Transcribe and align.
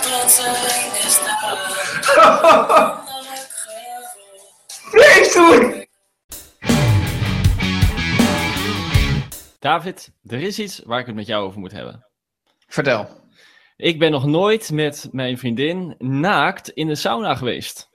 Plotseling 0.00 0.92
is 1.06 1.20
daar 1.24 1.40
wonderlijk 3.04 3.48
gevoel. 3.54 4.50
Vreselijk! 4.90 5.88
David, 9.58 10.10
er 10.26 10.40
is 10.40 10.58
iets 10.58 10.82
waar 10.84 11.00
ik 11.00 11.06
het 11.06 11.14
met 11.14 11.26
jou 11.26 11.46
over 11.46 11.60
moet 11.60 11.72
hebben. 11.72 12.06
Vertel. 12.66 13.08
Ik 13.76 13.98
ben 13.98 14.10
nog 14.10 14.26
nooit 14.26 14.70
met 14.70 15.08
mijn 15.12 15.38
vriendin 15.38 15.94
naakt 15.98 16.68
in 16.68 16.86
de 16.86 16.94
sauna 16.94 17.34
geweest. 17.34 17.88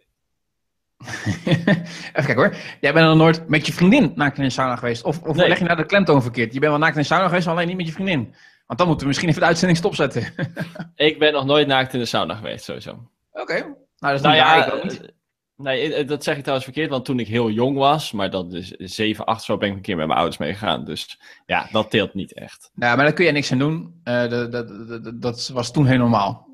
Even 1.46 1.86
kijken 2.14 2.36
hoor. 2.36 2.56
Jij 2.82 2.94
bent 2.94 3.06
nog 3.08 3.18
nooit 3.18 3.50
met 3.50 3.66
je 3.68 3.74
vriendin 3.74 4.12
naakt 4.16 4.38
in 4.38 4.44
een 4.44 4.52
sauna 4.52 4.76
geweest. 4.76 5.04
Of, 5.04 5.22
of 5.22 5.36
Nee. 5.36 5.48
leg 5.48 5.60
je 5.60 5.64
nou 5.66 5.78
de 5.78 5.86
klemtoon 5.86 6.22
verkeerd? 6.22 6.54
Je 6.54 6.60
bent 6.60 6.72
wel 6.72 6.82
naakt 6.82 6.94
in 6.94 7.00
een 7.00 7.06
sauna 7.06 7.28
geweest, 7.28 7.46
maar 7.46 7.56
alleen 7.56 7.68
niet 7.68 7.78
met 7.78 7.88
je 7.88 7.92
vriendin. 7.94 8.36
Want 8.74 8.86
dan 8.88 8.88
moeten 8.88 9.08
we 9.08 9.08
misschien 9.08 9.30
even 9.30 9.42
de 9.42 9.48
uitzending 9.48 9.80
stopzetten. 9.80 10.34
Ik 11.10 11.20
ben 11.20 11.34
nog 11.34 11.46
nooit 11.46 11.68
naakt 11.68 11.94
in 11.94 12.00
de 12.00 12.06
sauna 12.06 12.36
geweest, 12.36 12.64
sowieso. 12.66 13.10
Oké. 13.32 13.54
Nou, 13.54 13.76
dat 14.00 14.14
is 14.14 14.22
Nou 14.22 14.34
niet 14.36 14.44
ja, 14.44 14.80
niet. 14.84 15.02
eh, 15.02 15.08
nee, 15.56 15.94
eh, 15.94 16.08
dat 16.08 16.24
zeg 16.24 16.34
ik 16.36 16.40
trouwens 16.42 16.66
verkeerd, 16.68 16.90
want 16.90 17.06
toen 17.06 17.20
ik 17.20 17.28
heel 17.28 17.50
jong 17.50 17.78
was, 17.78 18.12
maar 18.12 18.30
dat 18.30 18.54
is 18.54 18.70
7, 18.78 19.26
8 19.26 19.44
zo 19.44 19.58
ben 19.58 19.70
ik 19.70 19.76
een 19.76 19.82
keer 19.82 19.96
met 19.96 20.06
mijn 20.06 20.18
ouders 20.18 20.40
meegegaan. 20.40 20.86
Dus 20.86 21.20
ja, 21.46 21.68
dat 21.72 21.90
teelt 21.90 22.14
niet 22.14 22.34
echt. 22.34 22.70
Nou, 22.74 22.96
maar 22.96 23.06
daar 23.06 23.14
kun 23.14 23.26
je 23.26 23.32
niks 23.32 23.52
aan 23.52 23.58
doen. 23.58 24.00
Eh, 24.04 24.30
dat, 24.30 24.52
dat, 24.52 24.68
dat, 25.04 25.22
dat 25.22 25.48
was 25.54 25.72
toen 25.72 25.86
heel 25.86 25.98
normaal. 25.98 26.48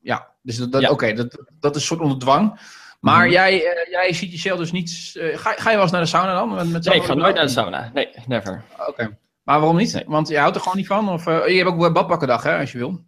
Ja, 0.00 0.28
dus 0.42 0.56
dat, 0.56 0.80
Ja. 0.82 0.90
oké, 0.90 1.12
dat, 1.12 1.44
dat 1.60 1.74
is 1.76 1.80
een 1.80 1.86
soort 1.86 2.00
onder 2.00 2.18
dwang. 2.18 2.60
Maar 3.00 3.24
Mhm. 3.24 3.32
jij, 3.32 3.52
jij 3.90 4.12
ziet 4.12 4.30
jezelf 4.30 4.58
dus 4.58 4.72
niet... 4.72 5.12
ga, 5.34 5.52
ga 5.52 5.68
je 5.68 5.74
wel 5.74 5.82
eens 5.82 5.92
naar 5.92 6.00
de 6.00 6.06
sauna 6.06 6.34
dan? 6.34 6.54
Met, 6.54 6.68
met 6.70 6.84
Nee, 6.84 6.96
ik 6.96 7.02
ga 7.04 7.14
nooit 7.14 7.34
naar 7.34 7.44
de 7.44 7.50
sauna. 7.50 7.90
Nee, 7.94 8.08
never. 8.26 8.64
Oké. 8.88 9.16
Maar 9.48 9.58
waarom 9.58 9.76
niet? 9.76 10.04
Want 10.06 10.28
je 10.28 10.38
houdt 10.38 10.56
er 10.56 10.62
gewoon 10.62 10.76
niet 10.76 10.86
van? 10.86 11.08
Of, 11.08 11.26
eh, 11.26 11.48
je 11.48 11.56
hebt 11.56 11.68
ook 11.68 11.92
badpakkendag, 11.92 12.42
hè, 12.42 12.58
als 12.58 12.72
je 12.72 12.78
wil. 12.78 13.00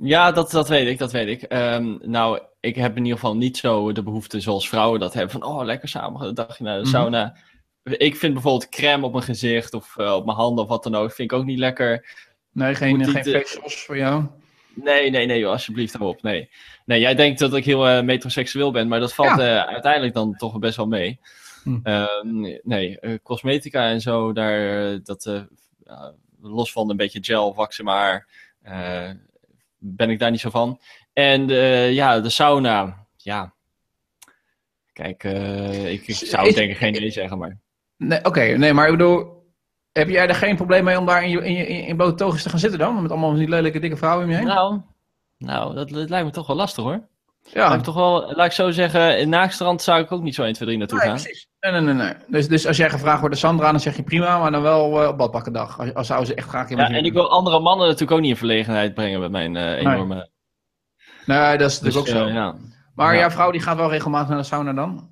Ja, 0.00 0.32
dat, 0.32 0.50
dat 0.50 0.68
weet 0.68 0.86
ik, 0.86 0.98
dat 0.98 1.12
weet 1.12 1.28
ik. 1.28 1.42
Ehm, 1.42 1.96
nou, 2.00 2.40
ik 2.60 2.76
heb 2.76 2.96
in 2.96 3.02
ieder 3.02 3.18
geval 3.18 3.36
niet 3.36 3.56
zo 3.56 3.92
de 3.92 4.02
behoefte 4.02 4.40
zoals 4.40 4.68
vrouwen 4.68 5.00
dat 5.00 5.14
hebben 5.14 5.30
van, 5.30 5.42
oh, 5.42 5.64
lekker 5.64 5.88
samen 5.88 6.26
een 6.26 6.34
dagje 6.34 6.64
naar 6.64 6.76
de 6.76 6.82
Mhm. 6.82 6.90
sauna. 6.90 7.36
Ik 7.82 8.16
vind 8.16 8.32
bijvoorbeeld 8.32 8.68
crème 8.68 9.04
op 9.06 9.12
mijn 9.12 9.24
gezicht 9.24 9.74
of 9.74 9.96
eh, 9.96 10.14
op 10.14 10.24
mijn 10.24 10.36
handen 10.36 10.64
of 10.64 10.70
wat 10.70 10.82
dan 10.82 10.94
ook, 10.94 11.12
vind 11.12 11.32
ik 11.32 11.38
ook 11.38 11.44
niet 11.44 11.58
lekker. 11.58 12.16
Nee, 12.52 12.74
geen, 12.74 13.04
geen 13.04 13.34
eh, 13.34 13.40
facials 13.40 13.84
voor 13.84 13.96
jou? 13.96 14.24
Nee, 14.74 15.10
nee, 15.10 15.26
nee, 15.26 15.38
joh, 15.38 15.50
alsjeblieft, 15.50 15.94
hou 15.94 16.10
op. 16.10 16.22
Nee. 16.22 16.50
nee, 16.84 17.00
jij 17.00 17.14
denkt 17.14 17.38
dat 17.38 17.54
ik 17.54 17.64
heel 17.64 18.02
metroseksueel 18.02 18.70
ben, 18.70 18.88
maar 18.88 19.00
dat 19.00 19.14
valt 19.14 19.40
uiteindelijk 19.40 20.14
dan 20.14 20.34
toch 20.36 20.58
best 20.58 20.76
wel 20.76 20.86
mee. 20.86 21.20
Hm. 21.62 21.78
Ehm, 21.82 22.40
nee, 22.62 22.98
cosmetica 23.22 23.88
en 23.88 24.00
zo, 24.00 24.32
daar, 24.32 25.02
dat, 25.02 25.46
los 26.40 26.72
van 26.72 26.90
een 26.90 26.96
beetje 26.96 27.24
gel, 27.24 27.52
mijn 27.52 27.96
haar, 27.96 28.26
eh, 28.62 29.10
ben 29.78 30.10
ik 30.10 30.18
daar 30.18 30.30
niet 30.30 30.40
zo 30.40 30.50
van. 30.50 30.80
En 31.12 31.48
ja, 31.94 32.20
de 32.20 32.30
sauna, 32.30 33.06
ja. 33.16 33.52
Kijk, 34.92 35.24
eh, 35.24 35.92
ik, 35.92 36.06
ik 36.06 36.14
zou 36.16 36.48
Is- 36.48 36.54
denk 36.54 36.70
ik 36.70 36.76
geen 36.76 36.92
nee 36.92 37.10
zeggen, 37.10 37.38
maar... 37.38 37.58
Nee, 37.96 38.24
Oké, 38.24 38.40
nee, 38.40 38.72
maar 38.72 38.84
ik 38.86 38.96
bedoel... 38.96 39.36
Heb 39.92 40.08
jij 40.08 40.28
er 40.28 40.34
geen 40.34 40.56
probleem 40.56 40.84
mee 40.84 40.98
om 40.98 41.06
daar 41.06 41.24
in 41.24 41.30
je, 41.30 41.44
in 41.44 41.52
je 41.52 41.64
in 41.66 41.96
blote 41.96 42.14
toogjes 42.14 42.42
te 42.42 42.48
gaan 42.48 42.58
zitten 42.58 42.78
dan? 42.78 43.02
Met 43.02 43.10
allemaal 43.10 43.34
die 43.34 43.48
lelijke 43.48 43.78
dikke 43.78 43.96
vrouwen 43.96 44.24
om 44.24 44.30
je 44.30 44.36
heen? 44.36 44.46
Nou, 44.46 44.80
nou 45.38 45.74
dat, 45.74 45.88
dat 45.88 46.08
lijkt 46.10 46.26
me 46.26 46.32
toch 46.32 46.46
wel 46.46 46.56
lastig 46.56 46.84
hoor. 46.84 47.08
Ja, 47.52 47.60
Lijkt 47.68 47.76
me 47.76 47.82
toch 47.82 47.94
wel, 47.94 48.32
laat 48.34 48.46
ik 48.46 48.52
zo 48.52 48.70
zeggen, 48.70 49.18
in 49.18 49.28
Naakstrand 49.28 49.82
zou 49.82 50.00
ik 50.02 50.12
ook 50.12 50.22
niet 50.22 50.34
zo 50.34 50.42
1, 50.42 50.52
2, 50.52 50.66
3 50.66 50.78
naartoe 50.78 50.98
nee, 50.98 51.06
gaan. 51.06 51.16
precies. 51.16 51.48
Nee, 51.60 51.72
nee, 51.72 51.80
nee. 51.80 51.94
nee. 51.94 52.14
Dus, 52.28 52.48
dus 52.48 52.66
als 52.66 52.76
jij 52.76 52.90
gevraagd 52.90 53.20
wordt 53.20 53.34
door 53.34 53.44
Sandra, 53.44 53.70
dan 53.70 53.80
zeg 53.80 53.96
je 53.96 54.02
prima, 54.02 54.38
maar 54.38 54.50
dan 54.50 54.62
wel 54.62 55.02
eh, 55.02 55.08
op 55.08 55.18
badpakkendag. 55.18 55.78
Als, 55.78 55.94
als 55.94 56.06
zou 56.06 56.24
ze 56.24 56.34
echt 56.34 56.48
graag... 56.48 56.68
Ja, 56.70 56.90
en 56.90 57.04
ik 57.04 57.12
wil 57.12 57.30
andere 57.30 57.60
mannen 57.60 57.84
natuurlijk 57.86 58.12
ook 58.12 58.20
niet 58.20 58.30
in 58.30 58.36
verlegenheid 58.36 58.94
brengen 58.94 59.20
met 59.20 59.30
mijn 59.30 59.56
eh, 59.56 59.72
enorme... 59.78 60.30
Nee, 61.26 61.58
dat 61.58 61.70
is 61.70 61.78
Dus, 61.78 61.94
natuurlijk 61.94 62.16
ook 62.16 62.22
zo. 62.22 62.28
eh, 62.28 62.34
ja. 62.34 62.54
Maar 62.94 63.12
ja. 63.14 63.20
jouw 63.20 63.30
vrouw 63.30 63.50
die 63.50 63.60
gaat 63.60 63.76
wel 63.76 63.90
regelmatig 63.90 64.28
naar 64.28 64.38
de 64.38 64.44
sauna 64.44 64.72
dan? 64.72 65.10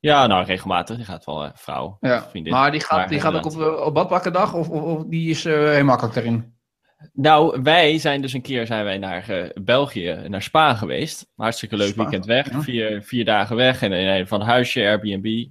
ja, 0.00 0.26
nou 0.26 0.44
regelmatig. 0.44 0.96
Die 0.96 1.04
gaat 1.04 1.24
wel 1.24 1.50
vrouw, 1.54 1.96
Ja. 2.00 2.22
vriendin. 2.22 2.52
Maar 2.52 2.70
die 2.70 2.80
gaat, 2.80 2.98
Maar 2.98 3.08
die 3.08 3.20
gaat 3.20 3.34
ook 3.34 3.44
op, 3.46 3.78
op 3.86 3.94
badpakkendag 3.94 4.54
of, 4.54 4.68
of, 4.68 4.82
of 4.82 5.04
die 5.04 5.30
is 5.30 5.44
heel 5.44 5.84
makkelijk 5.84 6.14
daarin? 6.14 6.53
Nou, 7.12 7.62
wij 7.62 7.98
zijn 7.98 8.20
dus 8.22 8.32
een 8.32 8.42
keer 8.42 8.66
zijn 8.66 8.84
wij 8.84 8.98
naar 8.98 9.28
eh, 9.28 9.50
België, 9.62 10.18
naar 10.28 10.42
Spa 10.42 10.74
geweest. 10.74 11.26
Hartstikke 11.36 11.76
leuk 11.76 11.88
Spa, 11.88 12.02
weekend 12.02 12.24
weg. 12.24 12.50
ja. 12.50 12.62
Vier, 12.62 13.02
vier 13.02 13.24
dagen 13.24 13.56
weg 13.56 13.82
en 13.82 13.92
in 13.92 14.06
een 14.06 14.28
van 14.28 14.40
een 14.40 14.46
huisje, 14.46 14.80
Airbnb. 14.80 15.46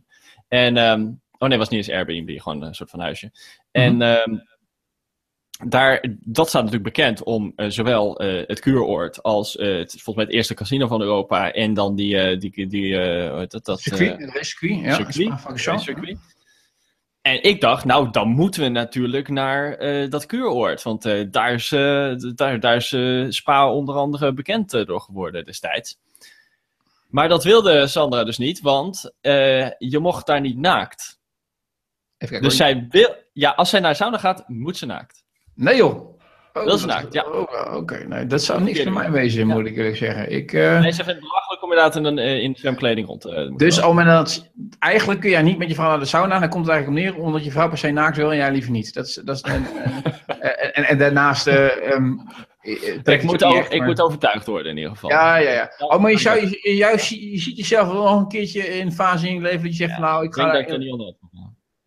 En, 0.47 0.77
ehm, 0.77 1.07
oh 1.37 1.49
nee, 1.49 1.57
was 1.57 1.69
niet 1.69 1.87
eens 1.87 1.95
Airbnb, 1.95 2.39
gewoon 2.41 2.61
een 2.61 2.75
soort 2.75 2.89
van 2.89 2.99
huisje. 2.99 3.31
En 3.71 3.93
Mhm. 3.93 4.01
ehm, 4.01 4.37
daar, 5.67 6.05
dat 6.19 6.47
staat 6.47 6.63
natuurlijk 6.63 6.95
bekend 6.95 7.23
om 7.23 7.53
eh, 7.55 7.69
zowel 7.69 8.19
eh, 8.19 8.47
het 8.47 8.59
kuuroord 8.59 9.23
als 9.23 9.53
het, 9.53 9.91
volgens 9.91 10.15
mij 10.15 10.25
het 10.25 10.33
eerste 10.33 10.53
casino 10.53 10.87
van 10.87 11.01
Europa 11.01 11.51
en 11.51 11.73
dan 11.73 11.95
die, 11.95 12.37
die, 12.37 12.67
die 12.67 12.97
dat, 13.47 13.65
dat, 13.65 13.79
Circuit, 13.81 14.11
het 14.19 14.33
racecircuit, 14.33 14.79
ja. 14.85 14.93
circuit. 14.93 15.79
Circuit. 15.81 16.17
En 17.23 17.44
ik 17.44 17.61
dacht, 17.61 17.85
nou, 17.85 18.09
dan 18.11 18.28
moeten 18.28 18.61
we 18.61 18.69
natuurlijk 18.69 19.29
naar 19.29 19.73
eh, 19.73 20.09
dat 20.09 20.25
kuuroord. 20.25 20.84
Want 20.84 21.06
eh, 21.06 21.25
daar 21.31 21.53
is, 21.53 21.72
eh, 21.72 22.13
daar, 22.35 22.59
daar 22.59 22.75
is 22.75 23.35
Spa 23.35 23.72
onder 23.72 23.95
andere 23.95 24.34
bekend 24.34 24.72
door 24.72 25.01
geworden 25.01 25.45
destijds. 25.45 25.97
Maar 27.07 27.28
dat 27.28 27.44
wilde 27.44 27.88
Sandra 27.88 28.23
dus 28.23 28.38
niet, 28.38 28.62
want 28.62 29.12
je 29.78 29.97
mocht 30.01 30.25
daar 30.25 30.41
niet 30.41 30.57
naakt. 30.57 31.19
Even 32.17 32.39
kijken, 32.39 32.41
Dus 32.50 32.59
hoor. 32.59 32.67
zij 32.67 32.88
wil, 32.89 33.16
ja, 33.33 33.51
als 33.51 33.69
zij 33.69 33.79
naar 33.79 33.95
sauna 33.95 34.17
gaat, 34.17 34.44
moet 34.47 34.78
ze 34.78 34.85
naakt. 34.85 35.23
Nee 35.53 35.75
joh. 35.75 36.12
Oh, 36.53 36.63
Wil 36.63 36.78
ze 36.78 36.85
naakt, 36.85 37.13
ja. 37.13 37.23
oh, 37.23 37.75
Oké, 37.75 37.97
nee, 38.07 38.25
dat 38.28 38.44
zou 38.44 38.63
niks 38.63 38.79
Oké, 38.79 38.91
voor 38.91 39.01
mij 39.01 39.12
wezen, 39.12 39.47
ja. 39.47 39.53
moet 39.53 39.66
ik 39.66 39.78
eerlijk 39.78 39.97
zeggen. 39.97 40.31
Ik, 40.31 40.51
Nee, 40.51 40.91
ze 40.91 41.03
vindt 41.03 41.19
het 41.22 41.29
belachelijk 41.69 41.96
om 41.96 41.96
inderdaad 41.96 41.96
in, 41.96 42.06
een, 42.06 42.38
eh, 42.38 42.44
in 42.44 42.56
zwemkleding 42.56 43.07
rond 43.07 43.25
eh, 43.25 43.50
dus 43.57 43.75
lopen. 43.75 43.90
al 43.90 43.94
met 43.94 44.06
dat, 44.06 44.50
eigenlijk 44.79 45.19
kun 45.19 45.29
jij 45.29 45.41
niet 45.41 45.57
met 45.57 45.68
je 45.68 45.75
vrouw 45.75 45.90
naar 45.90 46.00
de 46.00 46.06
sauna, 46.06 46.40
dan 46.40 46.50
komt 46.50 46.66
het 46.66 46.74
eigenlijk 46.75 47.07
op 47.07 47.16
neer, 47.16 47.25
omdat 47.25 47.44
je 47.44 47.51
vrouw 47.51 47.69
per 47.69 47.78
se 47.78 47.91
naakt 47.91 48.18
wil 48.18 48.31
en 48.31 48.38
jij 48.38 48.51
liever 48.51 48.72
niet. 48.72 48.94
Dat 48.94 49.07
is, 49.07 49.13
dat 49.25 49.35
is, 49.35 49.41
en, 49.41 49.66
en, 50.40 50.74
en, 50.75 50.84
en 50.84 50.97
daarnaast, 50.97 51.47
eh, 51.47 51.91
ehm, 51.91 52.13
eh, 52.62 53.13
ik 53.13 53.24
moet, 53.24 53.40
je 53.40 53.66
ik 53.69 53.85
moet 53.85 54.01
overtuigd 54.01 54.46
worden 54.46 54.72
in 54.72 54.78
ieder 54.78 54.91
geval. 54.91 55.09
Ja, 55.09 55.35
ja, 55.38 55.51
ja. 55.51 55.72
Oh, 55.78 56.00
maar 56.00 56.12
je, 56.12 56.19
zou, 56.19 56.40
je, 56.41 56.59
je- 56.62 56.75
juist, 56.75 57.09
je 57.09 57.40
ziet 57.40 57.57
jezelf 57.57 57.88
wel 57.91 58.03
nog 58.03 58.19
een 58.19 58.28
keertje 58.28 58.62
in 58.62 58.91
fase 58.91 59.28
in 59.28 59.34
je 59.34 59.41
leven 59.41 59.62
dat 59.62 59.69
je 59.69 59.78
zegt, 59.78 59.91
Ja, 59.91 60.00
nou, 60.00 60.24
ik 60.24 60.30
ik 60.30 60.34
ga 60.35 60.41
denk 60.41 60.53
dat 60.53 60.62
ik 60.62 60.69
er 60.69 60.78
niet 60.80 60.91
onder. 60.91 61.16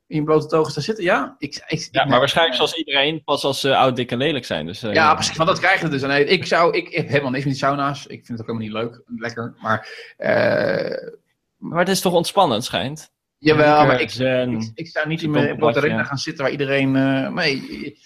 In 0.06 0.24
blote 0.24 0.46
togen 0.46 0.70
staan 0.70 0.82
zitten. 0.82 1.04
Ja, 1.04 1.34
ik, 1.38 1.64
ik, 1.66 1.88
Ja, 1.90 2.04
maar 2.04 2.18
waarschijnlijk 2.18 2.56
zoals 2.56 2.74
iedereen 2.74 3.24
pas 3.24 3.44
als 3.44 3.60
ze 3.60 3.76
oud, 3.76 3.96
dik 3.96 4.10
en 4.10 4.18
lelijk 4.18 4.44
zijn. 4.44 4.66
Dus, 4.66 4.82
eh, 4.82 4.92
Ja, 4.92 5.14
precies, 5.14 5.36
want 5.36 5.48
dat 5.48 5.58
krijg 5.58 5.80
je 5.80 5.88
dus. 5.88 6.02
En 6.02 6.08
nee, 6.08 6.24
ik, 6.24 6.46
zou, 6.46 6.76
ik 6.76 6.94
heb 6.94 7.08
helemaal 7.08 7.30
niks 7.30 7.44
met 7.44 7.52
die 7.52 7.62
sauna's. 7.62 8.06
Ik 8.06 8.26
vind 8.26 8.38
het 8.38 8.40
ook 8.40 8.58
helemaal 8.58 8.82
niet 8.82 8.92
leuk, 8.92 9.02
lekker. 9.16 9.54
Maar, 9.60 9.88
eh, 10.16 11.12
Maar 11.56 11.78
het 11.78 11.88
is 11.88 12.00
toch 12.00 12.12
ontspannend, 12.12 12.64
schijnt? 12.64 13.14
jawel, 13.38 13.86
maar 13.86 14.00
ik, 14.00 14.12
ik, 14.14 14.70
ik 14.74 14.86
sta 14.86 15.06
niet 15.06 15.22
in 15.22 15.30
mijn 15.30 15.62
arena 15.62 16.04
gaan 16.04 16.18
zitten 16.18 16.42
waar 16.42 16.52
iedereen... 16.52 16.96
eh 16.96 17.28
nee, 17.28 17.98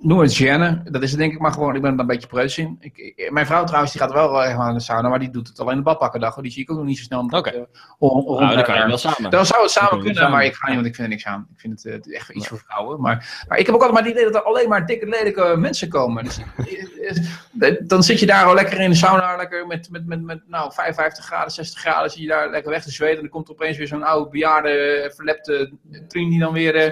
noem 0.00 0.18
het 0.18 0.42
gêne. 0.42 0.82
Dat 0.90 1.02
is 1.02 1.10
het 1.10 1.18
denk 1.18 1.32
ik 1.32 1.38
maar 1.40 1.52
gewoon. 1.52 1.74
Ik 1.74 1.82
ben 1.82 1.92
er 1.94 2.00
een 2.00 2.06
beetje 2.06 2.26
preuts 2.28 2.58
in. 2.58 2.76
Ik, 2.80 2.96
ik- 2.96 3.30
mijn 3.30 3.46
vrouw 3.46 3.64
trouwens, 3.64 3.92
die 3.92 4.00
gaat 4.00 4.12
wel 4.12 4.42
echt 4.44 4.56
naar 4.58 4.72
de 4.72 4.80
sauna, 4.80 5.08
maar 5.08 5.18
die 5.18 5.30
doet 5.30 5.48
het 5.48 5.60
alleen 5.60 5.76
de 5.76 5.82
badpakkendag. 5.82 6.34
hoor. 6.34 6.42
Die 6.42 6.52
zie 6.52 6.62
ik 6.62 6.70
ook 6.70 6.76
nog 6.76 6.86
niet 6.86 6.98
zo 6.98 7.02
snel. 7.04 7.20
Oké. 7.30 7.50
eh, 7.50 7.60
rond- 7.98 8.26
Nou, 8.40 8.54
dan 8.54 8.64
kan 8.64 8.76
je 8.80 8.86
wel 8.86 8.98
samen. 8.98 9.30
Dan 9.30 9.46
zou 9.46 9.62
het 9.62 9.70
samen 9.70 10.00
kunnen, 10.00 10.30
maar 10.30 10.44
ik 10.44 10.54
ga 10.54 10.66
niet, 10.66 10.74
want 10.74 10.86
ik 10.86 10.94
vind 10.94 11.06
er 11.08 11.12
niks 11.14 11.26
aan. 11.26 11.46
Ik 11.54 11.60
vind 11.60 11.82
het, 11.82 12.06
eh, 12.06 12.16
echt 12.16 12.30
iets 12.30 12.48
voor 12.48 12.58
vrouwen. 12.66 13.00
Maar, 13.00 13.44
maar 13.48 13.58
ik 13.58 13.66
heb 13.66 13.74
ook 13.74 13.82
altijd 13.82 14.00
maar 14.00 14.08
het 14.10 14.18
idee 14.20 14.32
dat 14.32 14.42
er 14.42 14.48
alleen 14.48 14.68
maar 14.68 14.86
dikke, 14.86 15.06
lelijke 15.08 15.54
mensen 15.58 15.88
komen. 15.88 16.24
Dus, 16.24 16.38
eh, 16.38 17.68
eh, 17.68 17.76
dan 17.86 18.02
zit 18.02 18.20
je 18.20 18.26
daar 18.26 18.44
al 18.44 18.54
lekker 18.54 18.80
in 18.80 18.90
de 18.90 18.96
sauna, 18.96 19.36
lekker 19.36 19.66
met, 19.66 19.90
met, 19.90 20.06
met, 20.06 20.22
met 20.22 20.42
nou, 20.48 20.72
55 20.72 21.24
graden, 21.24 21.50
60 21.50 21.80
graden, 21.80 22.10
zit 22.10 22.20
je 22.20 22.26
daar 22.28 22.50
lekker 22.50 22.70
weg 22.70 22.82
te 22.82 22.90
zweten. 22.90 23.14
En 23.16 23.20
dan 23.22 23.30
komt 23.30 23.48
er 23.48 23.54
opeens 23.54 23.76
weer 23.76 23.86
zo'n 23.86 24.02
oude, 24.02 24.30
bejaarde, 24.30 24.68
eh, 24.70 25.10
verlepte 25.14 25.72
die 26.08 26.38
dan 26.38 26.52
weer... 26.52 26.74
eh, 26.74 26.90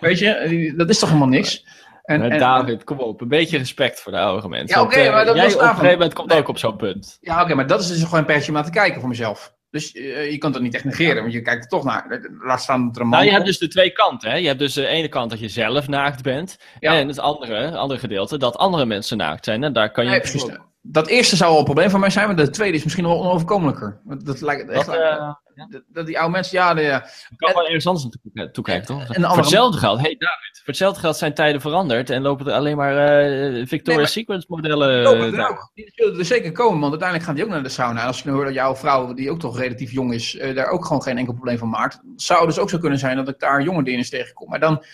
weet 0.00 0.18
je, 0.18 0.72
dat 0.76 0.88
is 0.90 0.98
toch 0.98 1.08
helemaal 1.08 1.28
niks? 1.28 1.64
En, 2.02 2.22
en- 2.30 2.38
David, 2.38 2.84
kom 2.84 2.98
op. 2.98 3.20
Een 3.20 3.28
beetje 3.28 3.58
respect 3.58 4.00
voor 4.00 4.12
de 4.12 4.18
oudere 4.18 4.48
mensen. 4.48 4.78
Ja, 4.78 4.84
oké, 4.84 4.96
eh, 4.96 5.12
maar 5.12 5.24
dat 5.24 5.34
jij 5.36 5.44
was 5.44 5.54
op 5.54 5.60
een 5.60 5.68
gegeven 5.68 5.90
moment 5.92 6.12
komt 6.14 6.28
Nee. 6.28 6.38
ook 6.38 6.48
op 6.48 6.58
zo'n 6.58 6.76
punt. 6.76 7.18
Ja, 7.20 7.42
oké, 7.42 7.54
maar 7.54 7.66
dat 7.66 7.80
is 7.80 7.88
dus 7.88 8.02
gewoon 8.02 8.18
een 8.18 8.24
pertje 8.24 8.48
om 8.48 8.54
naar 8.54 8.64
te 8.64 8.70
kijken 8.70 9.00
voor 9.00 9.08
mezelf. 9.08 9.54
Dus 9.70 9.92
eh, 9.92 10.30
je 10.30 10.38
kan 10.38 10.52
het 10.52 10.62
niet 10.62 10.74
echt 10.74 10.84
negeren, 10.84 11.20
want 11.22 11.32
je 11.32 11.42
kijkt 11.42 11.62
er 11.64 11.70
toch 11.70 11.84
naar. 11.84 12.20
Laat 12.40 12.60
staan 12.62 12.86
dat 12.86 12.96
er 12.96 13.02
een 13.02 13.08
man 13.08 13.16
Nou, 13.18 13.30
je 13.30 13.34
hebt 13.34 13.46
dus 13.46 13.58
de 13.58 13.68
twee 13.68 13.90
kanten. 13.90 14.30
Hè? 14.30 14.36
Je 14.36 14.46
hebt 14.46 14.58
dus 14.58 14.72
de 14.72 14.86
ene 14.86 15.08
kant 15.08 15.30
dat 15.30 15.40
je 15.40 15.48
zelf 15.48 15.88
naakt 15.88 16.22
bent. 16.22 16.58
Ja. 16.80 16.94
En 16.94 17.08
het 17.08 17.18
andere, 17.18 17.76
andere 17.76 18.00
gedeelte 18.00 18.38
dat 18.38 18.56
andere 18.56 18.86
mensen 18.86 19.16
naakt 19.16 19.44
zijn. 19.44 19.64
En 19.64 19.72
daar 19.72 19.90
kan 19.90 20.04
je... 20.04 20.10
Nee, 20.10 20.20
precies. 20.20 20.46
Dat 20.84 21.08
eerste 21.08 21.36
zou 21.36 21.50
wel 21.50 21.58
een 21.58 21.64
probleem 21.64 21.90
voor 21.90 22.00
mij 22.00 22.10
zijn, 22.10 22.26
maar 22.26 22.36
de 22.36 22.50
tweede 22.50 22.76
is 22.76 22.82
misschien 22.84 23.04
wel 23.04 23.20
onoverkomelijker. 23.20 24.00
Dat 24.04 24.40
lijkt 24.40 24.70
echt, 24.70 24.86
Dat, 24.86 24.94
eh, 24.94 25.34
dat, 25.70 25.82
dat 25.88 26.06
die 26.06 26.18
oude 26.18 26.32
mensen, 26.32 26.58
ja, 26.58 26.74
de, 26.74 26.80
ja. 26.80 27.06
Je 27.28 27.36
kan 27.36 27.48
gewoon 27.48 27.64
ergens 27.66 27.86
anders 27.86 28.04
naartoe 28.04 28.50
toekijken, 28.52 28.86
toch? 28.86 29.14
en 29.14 29.22
Voor 29.22 29.36
hetzelfde 29.36 29.78
geld, 29.78 30.00
hey 30.00 30.16
David, 30.18 30.56
voor 30.56 30.66
hetzelfde 30.66 31.00
geld 31.00 31.16
zijn 31.16 31.34
tijden 31.34 31.60
veranderd 31.60 32.10
en 32.10 32.22
lopen 32.22 32.46
er 32.46 32.52
alleen 32.52 32.76
maar 32.76 32.96
eh, 32.96 33.66
Victoria's 33.66 34.14
Nee, 34.14 34.24
Secret 34.24 34.48
modellen. 34.48 35.02
lopen 35.02 35.32
eh, 35.32 35.38
er 35.38 35.48
ook. 35.48 35.70
Die 35.74 35.92
zullen 35.94 36.18
er 36.18 36.24
zeker 36.24 36.52
komen, 36.52 36.80
want 36.80 36.90
uiteindelijk 36.90 37.28
gaan 37.28 37.34
die 37.34 37.44
ook 37.44 37.50
naar 37.50 37.62
de 37.62 37.68
sauna. 37.68 38.00
En 38.00 38.06
als 38.06 38.22
je 38.22 38.28
nu 38.28 38.34
hoort 38.34 38.46
dat 38.46 38.54
jouw 38.54 38.76
vrouw, 38.76 39.14
die 39.14 39.30
ook 39.30 39.40
toch 39.40 39.58
relatief 39.58 39.90
jong 39.90 40.12
is, 40.14 40.38
daar 40.54 40.68
ook 40.68 40.84
gewoon 40.84 41.02
geen 41.02 41.18
enkel 41.18 41.34
probleem 41.34 41.58
van 41.58 41.68
maakt, 41.68 42.00
zou 42.16 42.46
dus 42.46 42.58
ook 42.58 42.70
zo 42.70 42.78
kunnen 42.78 42.98
zijn 42.98 43.16
dat 43.16 43.28
ik 43.28 43.38
daar 43.38 43.62
jonge 43.62 43.84
dingen 43.84 44.10
tegenkom. 44.10 44.48
Maar 44.48 44.60
dan, 44.60 44.84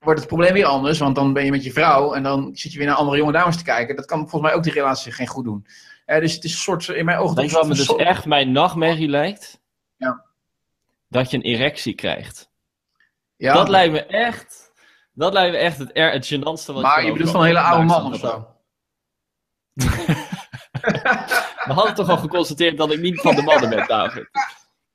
wordt 0.00 0.20
het 0.20 0.28
probleem 0.28 0.52
weer 0.52 0.64
anders. 0.64 0.98
Want 0.98 1.14
dan 1.14 1.32
ben 1.32 1.44
je 1.44 1.50
met 1.50 1.64
je 1.64 1.72
vrouw 1.72 2.14
en 2.14 2.22
dan 2.22 2.50
zit 2.54 2.72
je 2.72 2.78
weer 2.78 2.86
naar 2.86 2.96
andere 2.96 3.18
jonge 3.18 3.32
dames 3.32 3.56
te 3.56 3.64
kijken. 3.64 3.96
Dat 3.96 4.06
kan 4.06 4.18
volgens 4.18 4.42
mij 4.42 4.54
ook 4.54 4.62
die 4.62 4.72
relatie 4.72 5.12
geen 5.12 5.26
goed 5.26 5.44
doen. 5.44 5.66
Eh, 6.04 6.20
dus 6.20 6.34
het 6.34 6.44
is 6.44 6.52
een 6.52 6.58
soort, 6.58 6.88
in 6.88 7.04
mijn 7.04 7.18
ogen... 7.18 7.36
Weet 7.36 7.50
je 7.50 7.56
wat 7.56 7.66
me 7.66 7.74
dus 7.74 7.94
echt 7.96 8.24
mijn 8.24 8.52
nachtmerrie 8.52 9.08
lijkt? 9.08 9.60
Ja. 9.96 10.24
Dat 11.08 11.30
je 11.30 11.36
een 11.36 11.42
erectie 11.42 11.94
krijgt. 11.94 12.50
Ja, 13.36 13.54
Dat 13.54 13.68
lijkt 13.68 13.92
me 13.92 14.04
echt... 14.06 14.72
Dat 15.12 15.32
lijkt 15.32 15.52
me 15.52 15.58
echt 15.58 15.78
het, 15.78 15.90
er, 15.92 16.12
het 16.12 16.34
gênantste 16.34 16.72
wat 16.72 16.82
maar 16.82 17.04
je 17.04 17.12
bedoelt 17.12 17.30
van 17.30 17.40
een 17.40 17.46
hele 17.46 17.60
oude 17.60 17.84
man 17.84 18.12
of 18.12 18.18
zo. 18.18 18.26
zo. 18.26 18.48
We 21.66 21.72
hadden 21.72 21.94
toch 21.94 22.08
al 22.08 22.16
geconstateerd 22.16 22.76
dat 22.76 22.92
ik 22.92 23.00
niet 23.00 23.20
van 23.20 23.34
de 23.34 23.42
mannen 23.42 23.70
ben, 23.70 23.86
David. 23.86 24.28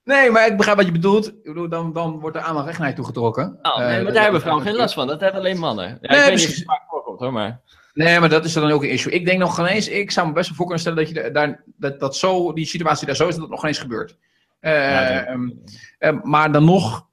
Nee, 0.05 0.29
maar 0.31 0.47
ik 0.47 0.57
begrijp 0.57 0.77
wat 0.77 0.85
je 0.85 0.91
bedoelt. 0.91 1.27
Ik 1.27 1.43
bedoel, 1.43 1.69
dan, 1.69 1.93
dan 1.93 2.19
wordt 2.19 2.35
er 2.37 2.41
aandacht 2.43 2.67
echt 2.67 2.79
naar 2.79 2.87
je 2.89 2.93
toegetrokken. 2.95 3.59
Oh, 3.61 3.77
nee, 3.77 3.85
Eh, 3.87 3.93
maar 3.93 4.03
dat- 4.03 4.05
daar 4.05 4.13
hebben 4.13 4.31
dat- 4.31 4.41
vrouwen 4.41 4.65
geen 4.65 4.75
last 4.75 4.93
van. 4.93 5.07
Dat 5.07 5.19
hebben 5.19 5.39
alleen 5.39 5.57
mannen. 5.59 5.85
Ja, 5.85 5.91
Nee, 5.91 5.99
ik 6.01 6.09
weet 6.09 6.19
niet 6.19 6.27
of 6.27 6.31
precies. 6.33 6.55
het 6.57 6.65
vaak 6.65 6.83
voorkomt 6.89 7.19
hoor, 7.19 7.33
maar... 7.33 7.61
Nee, 7.93 8.19
maar 8.19 8.29
dat 8.29 8.45
is 8.45 8.53
dan 8.53 8.71
ook 8.71 8.83
een 8.83 8.89
issue. 8.89 9.11
Ik 9.13 9.25
denk 9.25 9.39
nog 9.39 9.55
geen 9.55 9.65
eens, 9.65 9.87
ik 9.87 10.11
zou 10.11 10.27
me 10.27 10.33
best 10.33 10.47
wel 10.47 10.55
voor 10.55 10.65
kunnen 10.65 10.81
stellen 10.83 10.97
dat, 11.05 11.09
je 11.09 11.31
daar, 11.31 11.63
dat, 11.77 11.99
dat 11.99 12.15
zo, 12.15 12.53
die 12.53 12.65
situatie 12.65 13.05
daar 13.07 13.15
zo 13.15 13.27
is, 13.27 13.33
dat 13.33 13.41
het 13.41 13.49
nog 13.51 13.59
geen 13.59 13.69
eens 13.69 13.79
gebeurt. 13.79 14.17
Eh, 14.59 14.71
Ja, 14.91 15.13
dat- 15.13 15.25
ehm, 15.27 15.49
eh, 15.97 16.21
maar 16.23 16.51
dan 16.51 16.63
nog, 16.65 17.07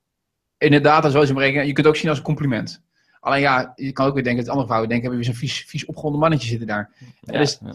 inderdaad, 0.58 1.02
dat 1.02 1.14
eens 1.14 1.28
een 1.28 1.34
berekening. 1.34 1.66
Je 1.66 1.72
kunt 1.72 1.86
het 1.86 1.94
ook 1.94 2.00
zien 2.00 2.08
als 2.10 2.18
een 2.18 2.24
compliment. 2.24 2.82
Alleen 3.20 3.40
ja, 3.40 3.72
je 3.74 3.92
kan 3.92 4.06
ook 4.06 4.14
weer 4.14 4.22
denken 4.24 4.40
dat 4.42 4.50
andere 4.50 4.66
vrouwen 4.68 4.90
denken, 4.90 5.08
hebben 5.10 5.26
we 5.26 5.32
weer 5.32 5.40
zo'n 5.40 5.48
vies, 5.48 5.64
vies 5.68 5.84
opgewonden 5.84 6.20
mannetje 6.20 6.48
zitten 6.48 6.66
daar. 6.66 6.90
Ja, 7.20 7.38
dus 7.38 7.58
ja. 7.64 7.72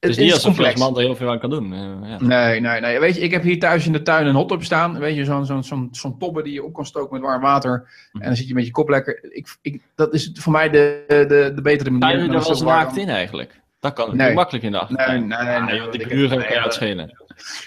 Het 0.00 0.10
is 0.10 0.16
niet 0.16 0.32
alsof 0.32 0.42
je 0.42 0.48
als 0.48 0.56
complex. 0.56 0.80
man 0.80 0.96
er 0.96 1.02
heel 1.02 1.16
veel 1.16 1.30
aan 1.30 1.38
kan 1.38 1.50
doen. 1.50 1.72
eh, 1.72 2.10
ja. 2.10 2.16
Nee, 2.20 2.60
nee, 2.60 2.80
nee. 2.80 3.00
Weet 3.00 3.14
je, 3.14 3.20
ik 3.20 3.30
heb 3.30 3.42
hier 3.42 3.58
thuis 3.58 3.86
in 3.86 3.92
de 3.92 4.02
tuin 4.02 4.26
een 4.26 4.34
hotdog 4.34 4.64
staan. 4.64 4.98
Weet 4.98 5.16
je, 5.16 5.24
zo'n 5.24 5.46
zo'n 5.46 5.64
zo'n 5.64 5.88
zo'n 5.92 6.18
tobbe 6.18 6.42
die 6.42 6.52
je 6.52 6.64
op 6.64 6.72
kan 6.74 6.86
stoken 6.86 7.12
met 7.12 7.22
warm 7.22 7.40
water. 7.42 7.88
Mhm. 8.12 8.22
En 8.22 8.28
dan 8.28 8.36
zit 8.36 8.48
je 8.48 8.54
met 8.54 8.64
je 8.66 8.70
kop 8.70 8.88
lekker. 8.88 9.28
Ik, 9.34 9.56
ik, 9.62 9.82
dat 9.94 10.14
is 10.14 10.30
voor 10.34 10.52
mij 10.52 10.70
de, 10.70 11.04
de, 11.08 11.52
de 11.54 11.62
betere 11.62 11.90
manier. 11.90 12.06
Ga 12.16 12.22
je 12.22 12.26
er 12.26 12.32
wel 12.32 12.40
is 12.40 12.48
eens 12.48 12.62
naakt 12.62 12.96
in 12.96 13.08
eigenlijk? 13.08 13.60
Dat 13.80 13.92
kan 13.92 14.16
Nee. 14.16 14.34
makkelijk 14.34 14.64
in 14.64 14.70
de 14.72 14.76
Nee, 14.76 14.86
achtertuin. 14.86 15.26
nee, 15.28 15.38
nee. 15.38 15.60
Nee, 15.60 15.78
dat 15.80 15.92
die 15.92 16.00
ik- 16.00 16.10
je 16.12 16.28
dat- 16.28 16.44
uitschelen. 16.44 17.16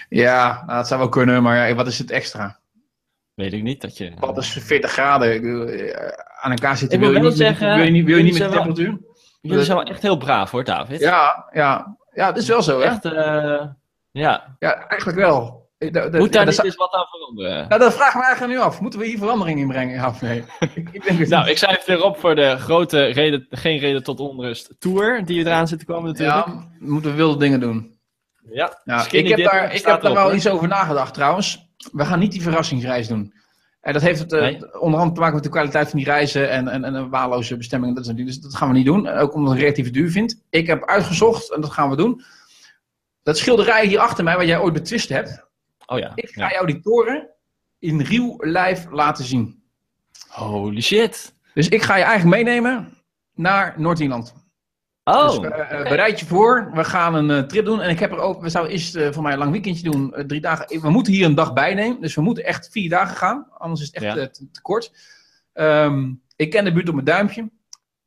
Ja, 0.08 0.62
nou, 0.66 0.78
dat 0.78 0.86
zou 0.88 1.00
wel 1.00 1.08
kunnen, 1.08 1.42
maar 1.42 1.68
ja, 1.68 1.74
wat 1.74 1.86
is 1.86 1.98
het 1.98 2.10
extra? 2.10 2.58
Weet 3.34 3.52
ik 3.52 3.62
niet 3.62 3.80
dat 3.80 3.96
je... 3.96 4.12
Wat 4.18 4.36
is 4.38 4.48
40 4.60 4.90
graden? 4.90 5.32
Eh, 5.68 6.08
aan 6.40 6.50
elkaar 6.50 6.76
zitten. 6.76 7.00
Wil 7.00 7.12
je 7.12 7.18
niet, 7.20 7.36
zeggen, 7.36 7.74
wil 7.76 7.84
je 7.84 7.90
niet, 7.90 8.04
wil 8.04 8.16
je 8.16 8.22
niet 8.22 8.38
met 8.38 8.42
de 8.48 8.54
temperatuur? 8.54 8.98
Jullie 9.40 9.64
zijn 9.64 9.76
wel 9.76 9.86
echt 9.86 10.02
heel 10.02 10.16
braaf 10.16 10.50
hoor, 10.50 10.64
David. 10.64 11.00
Ja, 11.00 11.48
ja, 11.52 11.96
ja, 12.14 12.26
dat 12.32 12.42
is 12.42 12.48
wel 12.48 12.62
zo, 12.62 12.78
hè? 12.80 12.84
Echt, 12.84 13.04
eh, 13.04 13.64
ja. 14.10 14.56
Ja, 14.58 14.86
eigenlijk 14.88 15.18
wel. 15.18 15.62
Dat- 15.78 15.92
dat- 15.92 16.12
Moet 16.12 16.32
daar 16.32 16.46
niet 16.46 16.64
eens 16.64 16.74
wat 16.76 16.92
aan 16.92 17.06
veranderen? 17.10 17.68
Nou, 17.68 17.80
dat 17.80 17.94
vraag 17.94 18.14
me 18.14 18.22
eigenlijk 18.24 18.52
nu 18.52 18.58
af. 18.60 18.80
Moeten 18.80 19.00
we 19.00 19.06
hier 19.06 19.18
verandering 19.18 19.58
in 19.60 19.68
brengen? 19.68 19.94
Ja 19.94 20.08
of 20.08 20.22
nee? 20.22 20.44
ik, 20.74 20.88
ik 20.92 21.04
denk 21.04 21.18
het 21.18 21.28
Nou, 21.28 21.48
ik 21.48 21.58
schrijf 21.58 21.84
weer 21.84 22.02
op 22.04 22.18
voor 22.18 22.34
de 22.34 22.56
grote 22.58 23.04
reden, 23.04 23.46
geen 23.50 23.78
reden 23.78 24.02
tot 24.02 24.20
onrust 24.20 24.74
tour 24.78 25.24
die 25.24 25.38
eraan 25.44 25.68
zit 25.68 25.78
te 25.78 25.84
komen 25.84 26.10
natuurlijk. 26.10 26.46
Ja, 26.46 26.68
we 26.78 26.90
moeten 26.90 27.14
wilde 27.16 27.38
dingen 27.38 27.60
doen. 27.60 27.98
Ja, 28.52 28.80
Ja, 28.84 29.06
ik 29.10 29.28
heb 29.28 29.38
daar, 29.44 29.64
ik 29.64 29.72
heb 29.72 29.84
daar 29.84 30.02
erop, 30.02 30.14
wel 30.16 30.34
iets 30.34 30.48
over 30.48 30.68
nagedacht 30.68 31.14
trouwens. 31.14 31.68
We 31.92 32.04
gaan 32.04 32.18
niet 32.18 32.32
die 32.32 32.42
verrassingsreis 32.42 33.08
doen. 33.08 33.32
En 33.84 33.92
dat 33.92 34.02
heeft 34.02 34.18
het 34.18 34.32
eh, 34.32 34.46
onder 34.80 35.00
andere 35.00 35.12
te 35.12 35.20
maken 35.20 35.34
met 35.34 35.42
de 35.42 35.48
kwaliteit 35.48 35.88
van 35.88 35.98
die 35.98 36.08
reizen 36.08 36.50
en, 36.50 36.68
en, 36.68 36.84
en 36.84 36.94
een 36.94 37.10
waarloze 37.10 37.56
bestemming. 37.56 37.94
Dat 37.94 38.16
dus 38.16 38.40
dat 38.40 38.54
gaan 38.54 38.68
we 38.68 38.74
niet 38.74 38.86
doen. 38.86 39.08
Ook 39.08 39.34
omdat 39.34 39.52
het 39.52 39.62
relatief 39.62 39.90
duur 39.90 40.10
vindt. 40.10 40.40
Ik 40.50 40.66
heb 40.66 40.84
uitgezocht, 40.84 41.52
en 41.52 41.60
dat 41.60 41.72
gaan 41.72 41.90
we 41.90 41.96
doen. 41.96 42.22
Dat 43.22 43.38
schilderij 43.38 43.86
hier 43.86 43.98
achter 43.98 44.24
mij, 44.24 44.36
wat 44.36 44.46
jij 44.46 44.58
ooit 44.58 44.72
betwist 44.72 45.08
hebt. 45.08 45.44
Oh 45.86 45.98
ja. 45.98 46.12
Ik 46.14 46.28
ga 46.28 46.48
ja. 46.48 46.52
jou 46.52 46.66
die 46.66 46.80
toren 46.80 47.28
in 47.78 48.00
real 48.00 48.36
life 48.38 48.88
laten 48.90 49.24
zien. 49.24 49.62
Holy 50.28 50.80
shit. 50.80 51.34
Dus 51.54 51.68
ik 51.68 51.82
ga 51.82 51.96
je 51.96 52.04
eigenlijk 52.04 52.44
meenemen 52.44 52.92
naar 53.34 53.74
Noord-Ierland. 53.76 54.34
Oh, 55.04 55.40
Dus 55.40 55.50
eh, 55.50 55.80
eh, 55.80 55.88
bereid 55.88 56.20
je 56.20 56.26
voor. 56.26 56.70
We 56.74 56.84
gaan 56.84 57.14
een 57.14 57.30
eh, 57.30 57.38
trip 57.42 57.64
doen. 57.64 57.80
En 57.80 57.90
ik 57.90 57.98
heb 57.98 58.12
er 58.12 58.18
ook, 58.18 58.42
we 58.42 58.48
zouden 58.48 58.72
eerst 58.72 58.98
voor 59.10 59.22
mij 59.22 59.32
een 59.32 59.38
lang 59.38 59.50
weekendje 59.50 59.90
doen. 59.90 60.14
drie 60.26 60.40
dagen. 60.40 60.80
We 60.80 60.90
moeten 60.90 61.12
hier 61.12 61.26
een 61.26 61.34
dag 61.34 61.52
bij 61.52 61.74
nemen. 61.74 62.00
Dus 62.00 62.14
we 62.14 62.20
moeten 62.22 62.44
echt 62.44 62.68
vier 62.70 62.88
dagen 62.90 63.16
gaan. 63.16 63.46
Anders 63.58 63.80
is 63.80 63.86
het 63.86 63.96
echt 64.02 64.16
Ja. 64.16 64.26
te, 64.28 64.50
te 64.50 64.60
kort. 64.62 64.92
Ehm, 65.52 66.12
ik 66.36 66.50
ken 66.50 66.64
de 66.64 66.72
buurt 66.72 66.88
op 66.88 66.94
mijn 66.94 67.06
duimpje. 67.06 67.50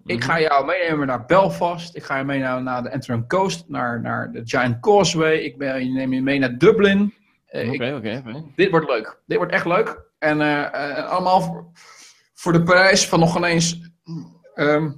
Ik 0.06 0.18
Mhm. 0.20 0.26
ga 0.28 0.40
jou 0.40 0.66
meenemen 0.66 1.08
naar 1.08 1.26
Belfast. 1.26 1.96
Ik 1.96 2.04
ga 2.04 2.18
je 2.18 2.24
meenemen 2.24 2.64
naar 2.64 2.84
de 2.84 2.92
Antrim 2.92 3.28
Coast. 3.28 3.70
Naar, 3.70 4.02
naar 4.02 4.32
de 4.32 4.42
Giant 4.44 4.80
Causeway. 4.80 5.36
Ik 5.38 5.58
ben, 5.58 5.86
je 5.86 5.92
neem 5.94 6.14
je 6.14 6.22
mee 6.22 6.40
naar 6.40 6.58
Dublin. 6.58 7.14
Ik- 7.50 7.74
oké, 7.74 7.96
oké. 7.96 8.44
dit 8.56 8.70
wordt 8.70 8.88
leuk. 8.90 9.20
Dit 9.26 9.38
wordt 9.38 9.52
echt 9.52 9.66
leuk. 9.66 10.02
En 10.20 10.42
allemaal 11.08 11.42
voor, 11.42 11.66
voor 12.34 12.52
de 12.54 12.64
prijs 12.64 13.08
van 13.08 13.20
nog 13.20 13.38
ineens 13.38 13.90
ehm 14.56 14.92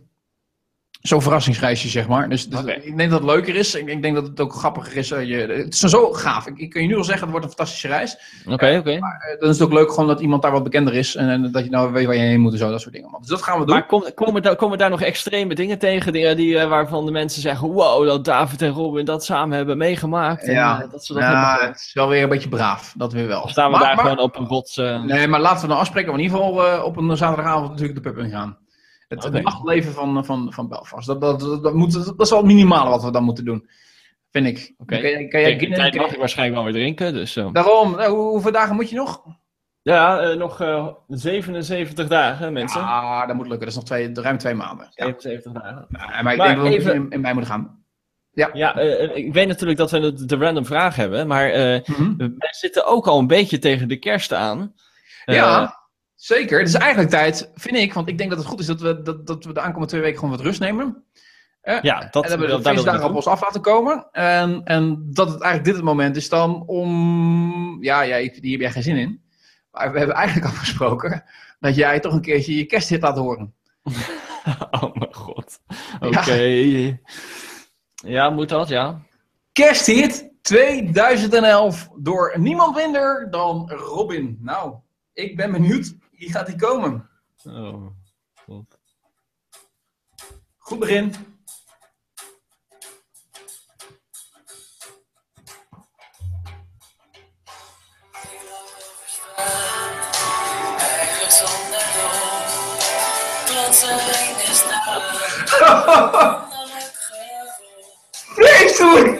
zo'n 0.99 1.21
verrassingsreisje, 1.21 1.87
zeg 1.87 2.07
maar. 2.07 2.29
Dus, 2.29 2.49
dus 2.49 2.59
ik 2.63 2.97
denk 2.97 3.09
dat 3.11 3.19
het 3.21 3.29
leuker 3.29 3.55
is. 3.55 3.75
Ik, 3.75 3.87
ik 3.87 4.01
denk 4.01 4.15
dat 4.15 4.27
het 4.27 4.39
ook 4.39 4.53
grappiger 4.53 4.95
is. 4.97 5.11
eh, 5.11 5.23
je, 5.27 5.35
het 5.37 5.73
is 5.73 5.79
zo 5.79 6.11
gaaf. 6.13 6.47
Ik, 6.47 6.57
ik 6.57 6.69
kan 6.69 6.81
je 6.81 6.87
nu 6.87 6.97
al 6.97 7.03
zeggen, 7.03 7.21
het 7.23 7.31
wordt 7.31 7.45
een 7.45 7.51
fantastische 7.51 7.87
reis. 7.87 8.17
Oké, 8.47 8.77
oké. 8.79 8.91
Eh, 8.91 8.99
dan 9.39 9.49
is 9.49 9.59
het 9.59 9.61
ook 9.67 9.73
leuk 9.73 9.89
gewoon 9.89 10.07
dat 10.07 10.19
iemand 10.19 10.41
daar 10.41 10.51
wat 10.51 10.63
bekender 10.63 10.93
is. 10.93 11.15
En, 11.15 11.29
en 11.29 11.51
dat 11.51 11.63
je 11.63 11.69
nou 11.69 11.91
weet 11.91 12.05
waar 12.05 12.15
je 12.15 12.21
heen 12.21 12.39
moet 12.39 12.51
en 12.51 12.57
zo, 12.57 12.69
dat 12.71 12.81
soort 12.81 12.93
dingen. 12.93 13.09
Dus 13.19 13.27
dat 13.27 13.41
gaan 13.41 13.59
we 13.59 13.65
doen. 13.65 13.75
Maar 13.75 13.85
kom- 13.85 14.13
komen, 14.15 14.41
daar, 14.41 14.55
komen 14.55 14.77
daar 14.77 14.89
nog 14.89 15.01
extreme 15.01 15.55
dingen 15.55 15.79
tegen? 15.79 16.13
Dingen 16.13 16.37
die, 16.37 16.57
eh, 16.59 16.69
waarvan 16.69 17.05
de 17.05 17.11
mensen 17.11 17.41
zeggen: 17.41 17.67
wow, 17.71 18.05
dat 18.05 18.25
David 18.25 18.61
en 18.61 18.69
Robin 18.71 19.05
dat 19.05 19.25
samen 19.25 19.57
hebben 19.57 19.77
meegemaakt. 19.77 20.43
En, 20.43 20.53
Ja. 20.53 20.81
eh, 20.81 20.91
dat 20.91 21.05
ze 21.05 21.13
dat 21.13 21.21
ja, 21.21 21.49
hebben. 21.51 21.67
het 21.67 21.79
is 21.79 21.93
wel 21.93 22.07
weer 22.09 22.23
een 22.23 22.29
beetje 22.29 22.49
braaf. 22.49 22.93
Dat 22.97 23.13
weer 23.13 23.27
wel. 23.27 23.41
Of 23.41 23.49
staan 23.49 23.71
we 23.71 23.77
Maar- 23.77 23.85
daar 23.87 23.95
maar- 23.95 24.05
gewoon 24.05 24.19
op 24.23 24.37
een 24.37 24.47
rots? 24.47 24.77
eh, 24.77 25.03
Nee, 25.03 25.27
maar 25.27 25.39
laten 25.41 25.61
we 25.61 25.67
dan 25.67 25.77
afspreken. 25.77 26.11
We 26.13 26.17
in 26.17 26.23
ieder 26.23 26.37
geval 26.37 26.65
eh, 26.67 26.83
op 26.83 26.97
een 26.97 27.17
zaterdagavond 27.17 27.69
natuurlijk 27.69 28.03
de 28.03 28.11
pub 28.11 28.17
in 28.23 28.29
gaan. 28.29 28.57
Het, 29.09 29.43
nachtleven 29.43 29.93
van, 29.93 30.25
van, 30.25 30.53
van 30.53 30.67
Belfast. 30.69 31.07
Dat, 31.07 31.21
dat, 31.21 31.39
dat, 31.39 31.63
dat 31.63 31.73
moet, 31.73 31.93
dat 31.93 32.19
is 32.21 32.29
wel 32.29 32.39
het 32.39 32.47
minimale 32.47 32.89
wat 32.89 33.03
we 33.03 33.11
dan 33.11 33.23
moeten 33.23 33.45
doen. 33.45 33.69
Vind 34.31 34.47
ik. 34.47 34.73
Oké. 34.77 34.95
Kan, 34.99 35.09
jij- 35.09 35.27
kan 35.27 35.41
jij 35.41 35.57
Guinness- 35.57 35.81
tijd 35.81 35.95
mag 35.95 36.11
ik 36.11 36.19
waarschijnlijk 36.19 36.57
wel 36.61 36.71
weer 36.71 36.81
drinken. 36.81 37.13
Dus, 37.13 37.35
eh. 37.35 37.47
Daarom, 37.51 37.91
nou, 37.91 38.11
hoe- 38.11 38.29
hoeveel 38.29 38.51
dagen 38.51 38.75
moet 38.75 38.89
je 38.89 38.95
nog? 38.95 39.23
Ja, 39.81 40.19
eh, 40.19 40.37
nog 40.37 40.61
eh, 40.61 40.87
77 41.07 42.07
dagen, 42.07 42.53
mensen. 42.53 42.81
Ah, 42.81 43.27
dat 43.27 43.35
moet 43.35 43.47
lukken. 43.47 43.59
Dat 43.59 43.67
is 43.69 43.75
nog 43.75 43.83
twee, 43.85 44.09
ruim 44.13 44.37
twee 44.37 44.53
maanden. 44.53 44.87
Ja. 44.89 45.05
77 45.05 45.51
dagen. 45.51 45.85
Ja, 45.89 46.21
maar 46.21 46.31
ik 46.31 46.37
Maar 46.37 46.47
denk 46.47 46.57
dat 46.59 46.67
we 46.67 46.73
even- 46.73 46.93
in, 46.95 47.09
in 47.09 47.21
mei 47.21 47.33
moeten 47.33 47.51
gaan. 47.53 47.77
Ja, 48.31 48.75
eh, 48.75 49.15
ik 49.15 49.33
weet 49.33 49.47
natuurlijk 49.47 49.79
dat 49.79 49.91
we 49.91 49.99
de, 49.99 50.25
de 50.25 50.35
random 50.35 50.65
vraag 50.65 50.95
hebben, 50.95 51.27
maar 51.27 51.47
wij 51.51 51.83
zitten 52.51 52.85
ook 52.85 53.07
al 53.07 53.19
een 53.19 53.27
beetje 53.27 53.59
tegen 53.59 53.87
de 53.87 53.97
kerst 53.97 54.33
aan. 54.33 54.73
Ja, 55.25 55.78
zeker. 56.19 56.59
Het 56.59 56.67
is 56.67 56.73
eigenlijk 56.73 57.09
tijd, 57.09 57.51
vind 57.55 57.75
ik, 57.75 57.93
want 57.93 58.07
ik 58.07 58.17
denk 58.17 58.29
dat 58.29 58.39
het 58.39 58.47
goed 58.47 58.59
is 58.59 58.65
dat 58.65 58.81
we, 58.81 59.01
dat, 59.01 59.27
dat 59.27 59.45
we 59.45 59.53
de 59.53 59.59
aankomende 59.59 59.87
twee 59.87 60.01
weken 60.01 60.19
gewoon 60.19 60.35
wat 60.35 60.45
rust 60.45 60.59
nemen. 60.59 61.03
Eh, 61.61 61.81
Ja, 61.81 62.07
dat, 62.11 62.23
en 62.23 62.29
dat 62.29 62.39
we 62.39 62.45
de 62.45 62.61
feestdagen 62.61 63.09
op 63.09 63.15
ons 63.15 63.27
af 63.27 63.41
laten 63.41 63.61
komen. 63.61 64.07
En, 64.11 64.61
en 64.63 65.07
dat 65.13 65.27
het 65.27 65.41
eigenlijk 65.41 65.63
dit 65.63 65.75
het 65.75 65.83
moment 65.83 66.15
is 66.15 66.29
dan 66.29 66.63
om... 66.65 67.83
Ja, 67.83 68.07
jij, 68.07 68.37
die 68.41 68.51
heb 68.51 68.61
jij 68.61 68.71
geen 68.71 68.83
zin 68.83 68.97
in. 68.97 69.21
Maar 69.71 69.91
we 69.91 69.97
hebben 69.97 70.15
eigenlijk 70.15 70.47
afgesproken 70.51 71.23
dat 71.59 71.75
jij 71.75 71.99
toch 71.99 72.13
een 72.13 72.21
keertje 72.21 72.55
je 72.55 72.65
kersthit 72.65 73.01
laat 73.01 73.17
horen. 73.17 73.53
Oh 74.71 74.95
mijn 74.95 75.13
god. 75.13 75.59
Oké. 75.99 76.97
Ja. 77.95 78.29
moet 78.29 78.49
dat, 78.49 78.67
ja. 78.67 79.01
Kersthit 79.51 80.31
2011 80.41 81.89
door 81.95 82.35
niemand 82.39 82.75
minder 82.75 83.27
dan 83.31 83.71
Robin. 83.71 84.37
Nou, 84.41 84.75
ik 85.13 85.35
ben 85.35 85.51
benieuwd. 85.51 85.95
Hier 86.19 86.31
gaat 86.31 86.47
hij 86.47 86.55
komen. 86.55 87.09
Oh, 87.43 87.87
god. 88.45 88.79
Goed 90.57 90.79
begin. 90.79 91.13
Vreselijk! 108.35 109.18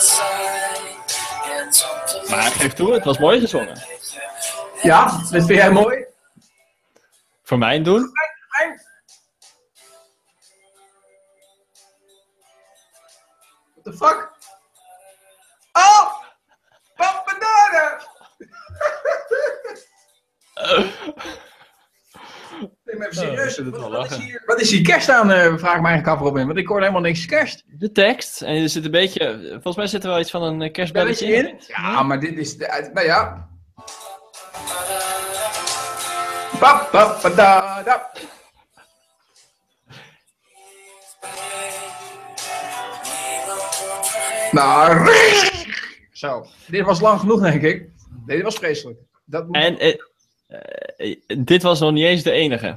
Saai. 0.00 0.96
En 1.58 1.72
soms 1.72 2.28
Maar 2.28 2.50
geef 2.50 2.72
toe, 2.72 2.92
het 2.92 3.04
was 3.04 3.18
mooi 3.18 3.40
gezongen. 3.40 3.82
Ja, 4.82 5.04
dat 5.06 5.28
vind 5.28 5.48
jij 5.48 5.70
mooi? 5.70 6.04
Voor 7.42 7.58
mijn 7.58 7.82
doen? 7.82 8.12
Ik 22.94 23.00
ben 23.00 23.08
even 23.08 23.22
Oh, 23.22 23.48
serieus. 23.48 23.58
wat, 23.80 23.90
wat 23.90 24.10
is 24.10 24.16
hier, 24.16 24.42
wat 24.46 24.60
is 24.60 24.70
hier 24.70 24.82
kerst 24.82 25.08
aan? 25.08 25.30
eh, 25.30 25.38
vraag 25.56 25.74
ik 25.74 25.80
me 25.82 25.88
eigenlijk 25.88 26.06
af, 26.06 26.18
Robin. 26.18 26.46
Want 26.46 26.58
ik 26.58 26.66
hoor 26.66 26.80
helemaal 26.80 27.00
niks 27.00 27.26
kerst. 27.26 27.64
De 27.78 27.92
tekst. 27.92 28.42
En 28.42 28.62
er 28.62 28.68
zit 28.68 28.84
een 28.84 28.90
beetje... 28.90 29.48
Volgens 29.50 29.76
mij 29.76 29.86
zit 29.86 30.02
er 30.04 30.10
wel 30.10 30.20
iets 30.20 30.30
van 30.30 30.42
een 30.42 30.62
eh, 30.62 30.72
kerstbelletje 30.72 31.26
Belletje 31.26 31.48
in. 31.48 31.54
in? 31.58 31.64
Ja, 31.66 32.02
maar 32.02 32.20
dit 32.20 32.38
is... 32.38 32.56
De, 32.56 32.90
nou 32.94 33.06
ja. 33.06 33.48
Pap, 36.58 36.88
pap, 36.90 37.20
pa, 37.22 37.28
da, 37.28 37.82
da. 37.82 38.10
Nou, 44.52 45.08
zo. 46.12 46.46
Dit 46.66 46.84
was 46.84 47.00
lang 47.00 47.20
genoeg, 47.20 47.40
denk 47.40 47.62
ik. 47.62 47.88
Nee, 48.26 48.36
dit 48.36 48.44
was 48.44 48.54
vreselijk. 48.54 48.98
Dat 49.24 49.46
moet- 49.46 49.56
En 49.56 49.78
eh, 49.78 49.94
eh, 50.48 51.14
dit 51.38 51.62
was 51.62 51.80
nog 51.80 51.92
niet 51.92 52.04
eens 52.04 52.22
de 52.22 52.30
enige. 52.30 52.76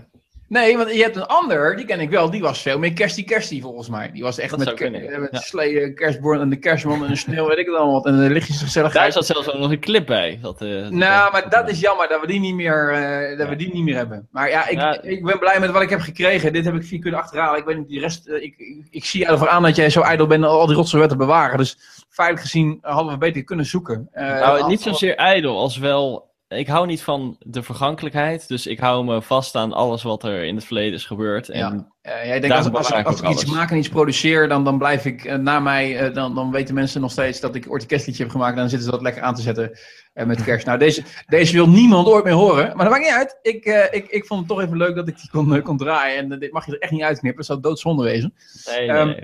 Nee, 0.49 0.77
want 0.77 0.93
je 0.93 1.01
hebt 1.01 1.15
een 1.15 1.25
ander, 1.25 1.75
die 1.75 1.85
ken 1.85 1.99
ik 1.99 2.09
wel, 2.09 2.29
die 2.29 2.41
was 2.41 2.61
veel 2.61 2.79
meer 2.79 2.93
kerstie 2.93 3.23
kerstie 3.23 3.61
volgens 3.61 3.89
mij. 3.89 4.11
Die 4.11 4.23
was 4.23 4.37
echt 4.39 4.49
Dat 4.49 4.59
met, 4.65 4.73
kunnen, 4.73 5.07
eh, 5.09 5.19
met 5.19 5.29
ja. 5.31 5.39
sleeën, 5.39 5.95
kerstboom 5.95 6.39
en 6.39 6.49
de 6.49 6.55
kerstman 6.59 7.03
en 7.03 7.09
de 7.09 7.15
sneeuw, 7.15 7.47
weet 7.47 7.57
ik 7.57 7.65
het 7.65 7.75
allemaal 7.75 7.93
wat. 7.93 8.05
En 8.05 8.17
de 8.17 8.29
lichtjes 8.29 8.61
gezelligheid. 8.61 9.03
Daar 9.13 9.23
zat 9.23 9.35
zelfs 9.35 9.51
ook 9.51 9.59
nog 9.59 9.71
een 9.71 9.79
clip 9.79 10.05
bij. 10.05 10.39
Dat, 10.41 10.61
eh, 10.61 10.81
dat- 10.81 10.91
Nou, 10.91 11.31
maar 11.31 11.49
dat 11.49 11.69
is 11.69 11.79
jammer 11.79 12.07
dat 12.07 12.21
we 12.21 12.27
die 12.27 12.39
niet 12.39 12.55
meer, 12.55 13.35
dat 13.37 13.49
we 13.49 13.55
die 13.55 13.73
niet 13.73 13.83
meer 13.83 13.95
hebben. 13.95 14.27
Maar 14.31 14.49
ja 14.49 14.67
ik, 14.67 14.77
Ja. 14.77 15.01
ik 15.01 15.23
ben 15.23 15.39
blij 15.39 15.59
met 15.59 15.71
wat 15.71 15.81
ik 15.81 15.89
heb 15.89 15.99
gekregen. 15.99 16.53
Dit 16.53 16.65
heb 16.65 16.75
ik 16.75 16.83
vier 16.83 16.99
kunnen 16.99 17.19
achterhalen. 17.19 17.59
Ik 17.59 17.65
weet 17.65 17.77
niet, 17.77 17.87
die 17.87 17.99
rest, 17.99 18.27
ik, 18.27 18.41
ik, 18.57 18.87
ik 18.89 19.05
zie 19.05 19.25
ervoor 19.25 19.49
aan 19.49 19.63
dat 19.63 19.75
jij 19.75 19.89
zo 19.89 20.01
ijdel 20.01 20.27
bent 20.27 20.43
al 20.43 20.65
die 20.67 20.75
rotzooi 20.75 21.07
te 21.07 21.15
bewaren. 21.15 21.57
Dus 21.57 21.77
feitelijk 22.09 22.45
gezien 22.45 22.77
hadden 22.81 23.13
we 23.13 23.19
beter 23.19 23.43
kunnen 23.43 23.65
zoeken. 23.65 24.09
Nou, 24.13 24.67
niet 24.67 24.81
zozeer 24.81 25.15
ijdel 25.15 25.57
als 25.57 25.77
wel... 25.77 26.26
Ik 26.47 26.67
hou 26.67 26.85
niet 26.85 27.01
van 27.01 27.35
de 27.39 27.63
vergankelijkheid. 27.63 28.47
Dus 28.47 28.67
ik 28.67 28.79
hou 28.79 29.05
me 29.05 29.21
vast 29.21 29.55
aan 29.55 29.73
alles 29.73 30.03
wat 30.03 30.23
er 30.23 30.43
in 30.43 30.55
het 30.55 30.65
verleden 30.65 30.93
is 30.93 31.05
gebeurd. 31.05 31.49
En 31.49 31.59
Ja. 31.59 31.87
Eh, 32.01 32.25
jij 32.25 32.39
denkt, 32.39 32.55
als, 32.55 32.71
als, 32.71 32.89
ik 32.89 33.05
als 33.05 33.21
ook 33.21 33.23
ik 33.23 33.29
iets 33.31 33.45
maak 33.45 33.71
en 33.71 33.77
iets 33.77 33.89
produceer, 33.89 34.47
dan, 34.47 34.63
dan 34.63 34.77
blijf 34.77 35.05
ik 35.05 35.25
eh, 35.25 35.35
na 35.35 35.59
mij, 35.59 35.97
eh, 35.97 36.13
dan, 36.13 36.35
dan 36.35 36.51
weten 36.51 36.75
mensen 36.75 37.01
nog 37.01 37.11
steeds 37.11 37.39
dat 37.39 37.55
ik 37.55 37.71
ooit 37.71 37.81
een 37.81 37.87
kerstliedje 37.87 38.23
heb 38.23 38.31
gemaakt. 38.31 38.53
En 38.53 38.59
dan 38.59 38.69
zitten 38.69 38.85
ze 38.87 38.93
dat 38.93 39.01
lekker 39.03 39.21
aan 39.21 39.35
te 39.35 39.41
zetten 39.41 39.77
met 40.13 40.43
kerst. 40.43 40.65
Nou, 40.65 40.79
deze, 40.79 41.03
deze 41.25 41.53
wil 41.53 41.69
niemand 41.69 42.07
ooit 42.07 42.23
meer 42.23 42.33
horen. 42.33 42.65
Maar 42.65 42.85
dat 42.85 42.93
maakt 42.93 43.03
niet 43.05 43.13
uit. 43.13 43.39
Ik, 43.41 43.65
ik, 43.91 44.07
ik 44.07 44.25
vond 44.25 44.39
het 44.39 44.49
toch 44.49 44.61
even 44.61 44.77
leuk 44.77 44.95
dat 44.95 45.07
ik 45.07 45.19
die 45.19 45.29
kon, 45.29 45.61
kon 45.61 45.77
draaien. 45.77 46.31
En 46.31 46.39
dit 46.39 46.51
mag 46.51 46.65
je 46.65 46.71
er 46.71 46.79
echt 46.79 46.91
niet 46.91 47.01
uitknippen. 47.01 47.37
Dat 47.37 47.45
zou 47.45 47.59
doodzonde 47.59 48.03
wezen. 48.03 48.33
Nee, 48.65 48.87
nee, 48.87 48.97
Ehm, 48.97 49.07
nee. 49.07 49.23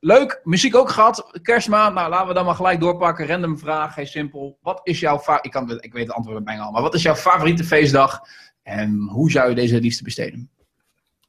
Leuk, 0.00 0.40
muziek 0.42 0.76
ook 0.76 0.90
gehad. 0.90 1.38
Kerstmaand, 1.42 1.94
nou 1.94 2.10
laten 2.10 2.28
we 2.28 2.34
dan 2.34 2.44
maar 2.44 2.54
gelijk 2.54 2.80
doorpakken. 2.80 3.26
Random 3.26 3.58
vraag, 3.58 3.94
heel 3.94 4.06
simpel. 4.06 4.58
Wat 4.60 4.80
is 4.82 5.00
jouw 5.00 5.22
ik, 5.40 5.50
kan, 5.50 5.80
ik 5.80 5.92
weet 5.92 6.06
het 6.06 6.16
antwoord 6.16 6.44
bijna 6.44 6.62
al, 6.62 6.70
maar 6.70 6.82
wat 6.82 6.94
is 6.94 7.02
jouw 7.02 7.14
favoriete 7.14 7.64
feestdag? 7.64 8.20
En 8.62 9.08
hoe 9.10 9.30
zou 9.30 9.48
je 9.48 9.54
deze 9.54 9.80
liefste 9.80 10.04
besteden? 10.04 10.50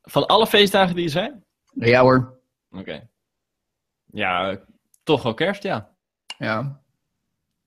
Van 0.01 0.27
alle 0.27 0.47
feestdagen 0.47 0.95
die 0.95 1.05
er 1.05 1.11
zijn? 1.11 1.43
Ja 1.73 2.01
hoor. 2.01 2.39
Oké. 2.71 3.07
Ja, 4.11 4.49
eh, 4.49 4.57
toch 5.03 5.23
wel 5.23 5.33
kerst, 5.33 5.63
ja. 5.63 5.89
Ja. 6.37 6.79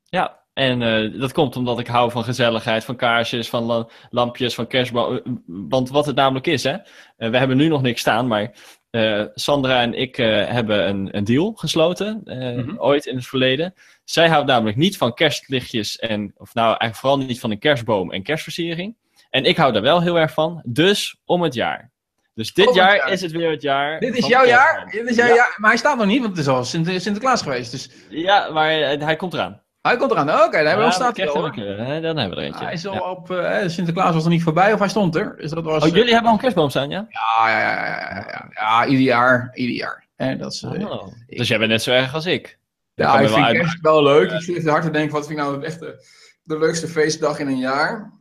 Ja, 0.05 0.41
en 0.53 0.83
eh, 0.83 1.21
dat 1.21 1.33
komt 1.33 1.57
omdat 1.57 1.79
ik 1.79 1.87
hou 1.87 2.11
van 2.11 2.25
gezelligheid, 2.25 2.85
van 2.85 2.97
kaarsjes, 2.97 3.49
van 3.49 3.63
la- 3.65 3.89
lampjes, 4.11 4.55
van 4.55 4.67
kerstboom. 4.67 5.43
Want 5.47 5.91
wat 5.91 6.07
het 6.07 6.17
namelijk 6.17 6.47
is, 6.47 6.63
hè. 6.63 6.77
eh, 7.17 7.31
we 7.31 7.39
hebben 7.39 7.57
nu 7.57 7.69
nog 7.69 7.83
niks 7.83 8.01
staan, 8.01 8.27
maar 8.27 8.53
eh, 8.91 9.25
Sandra 9.35 9.81
en 9.81 9.95
ik 9.95 10.19
eh, 10.19 10.47
hebben 10.47 10.89
een, 10.89 11.17
een 11.17 11.25
deal 11.25 11.53
gesloten, 11.53 12.21
eh, 12.25 12.57
Mhm. 12.57 12.75
ooit 12.79 13.07
in 13.07 13.17
het 13.17 13.27
verleden. 13.27 13.75
Zij 14.05 14.29
houdt 14.29 14.47
namelijk 14.47 14.77
niet 14.77 14.97
van 14.97 15.15
kerstlichtjes 15.15 15.99
en, 15.99 16.33
of 16.37 16.55
nou 16.55 16.67
eigenlijk 16.67 16.95
vooral 16.97 17.19
niet 17.19 17.41
van 17.41 17.51
een 17.51 17.59
kerstboom 17.59 18.13
en 18.13 18.23
kerstversiering. 18.23 18.97
En 19.31 19.45
ik 19.45 19.57
hou 19.57 19.73
daar 19.73 19.83
wel 19.83 20.03
heel 20.03 20.19
erg 20.19 20.33
van, 20.33 20.63
dus 20.65 21.17
om 21.25 21.43
het 21.43 21.55
jaar. 21.55 21.91
Dus 22.35 22.53
dit 22.55 22.75
jaar, 22.75 22.97
jaar. 22.97 23.11
is 23.13 23.21
het 23.21 23.33
weer 23.33 23.51
het 23.51 23.63
jaar. 23.63 24.01
Dit 24.01 24.17
is 24.17 24.27
jouw 24.27 24.45
jaar? 24.45 24.89
Dit 24.91 25.09
is 25.09 25.17
jouw 25.17 25.29
Ja. 25.29 25.35
jaar? 25.35 25.55
Maar 25.59 25.71
hij 25.71 25.79
staat 25.79 25.97
nog 25.97 26.07
niet, 26.07 26.19
want 26.21 26.31
het 26.37 26.47
is 26.47 26.49
al 26.53 26.65
Sinter- 26.65 27.01
Sinterklaas 27.01 27.43
geweest. 27.43 27.71
Dus 27.71 27.91
Ja, 28.09 28.51
maar 28.51 28.71
hij 28.99 29.17
komt 29.17 29.35
eraan. 29.35 29.63
Hij 29.89 29.97
komt 29.97 30.11
eraan. 30.11 30.31
Oké, 30.31 30.51
daar 30.51 30.51
hebben 30.53 30.71
we 30.73 30.77
al 30.77 30.85
Ja, 30.85 30.91
staat. 30.91 31.19
er 31.19 31.31
al, 31.31 31.53
hè? 31.53 32.01
Dan 32.01 32.17
hebben 32.17 32.29
we 32.39 32.43
er 32.43 32.49
eentje. 32.49 32.65
Hij 32.65 32.73
is 32.73 32.87
al 32.87 32.95
Ja. 32.95 33.11
op, 33.11 33.31
eh, 33.31 33.69
Sinterklaas 33.69 34.15
was 34.15 34.25
er 34.25 34.31
niet 34.31 34.43
voorbij 34.43 34.73
of 34.73 34.79
hij 34.79 34.89
stond 34.89 35.17
er. 35.17 35.37
Dus 35.37 35.51
dat 35.51 35.65
was, 35.65 35.83
Oh, 35.85 35.89
jullie 35.89 36.13
hebben 36.13 36.27
al 36.29 36.33
een 36.35 36.41
kerstboom 36.41 36.71
staan, 36.71 36.89
ja? 36.91 37.07
Ja, 37.09 37.51
ja, 37.51 37.59
ja, 37.61 38.25
ja, 38.31 38.49
ja, 38.55 38.87
ieder 38.87 39.05
jaar, 39.05 39.51
ieder 39.55 39.77
jaar. 39.77 40.07
En 40.17 40.39
dat 40.39 40.53
is, 40.53 40.63
eh, 40.63 40.91
Oh. 40.91 41.07
Dus 41.27 41.49
jij 41.49 41.59
bent 41.59 41.71
net 41.71 41.83
zo 41.83 41.91
erg 41.91 42.15
als 42.15 42.27
ik. 42.27 42.59
ja, 42.95 43.19
ik 43.19 43.29
vind 43.29 43.45
uit- 43.45 43.57
kerst 43.57 43.81
wel 43.81 44.03
leuk. 44.03 44.31
Ik 44.31 44.41
zit 44.41 44.69
hard 44.69 44.83
te 44.83 44.91
denken, 44.91 45.13
wat 45.13 45.27
vind 45.27 45.39
ik 45.39 45.45
nou 45.45 45.63
echt 45.65 45.81
de, 45.81 46.07
de 46.43 46.59
leukste 46.59 46.89
feestdag 46.89 47.39
in 47.39 47.47
een 47.47 47.59
jaar? 47.59 48.13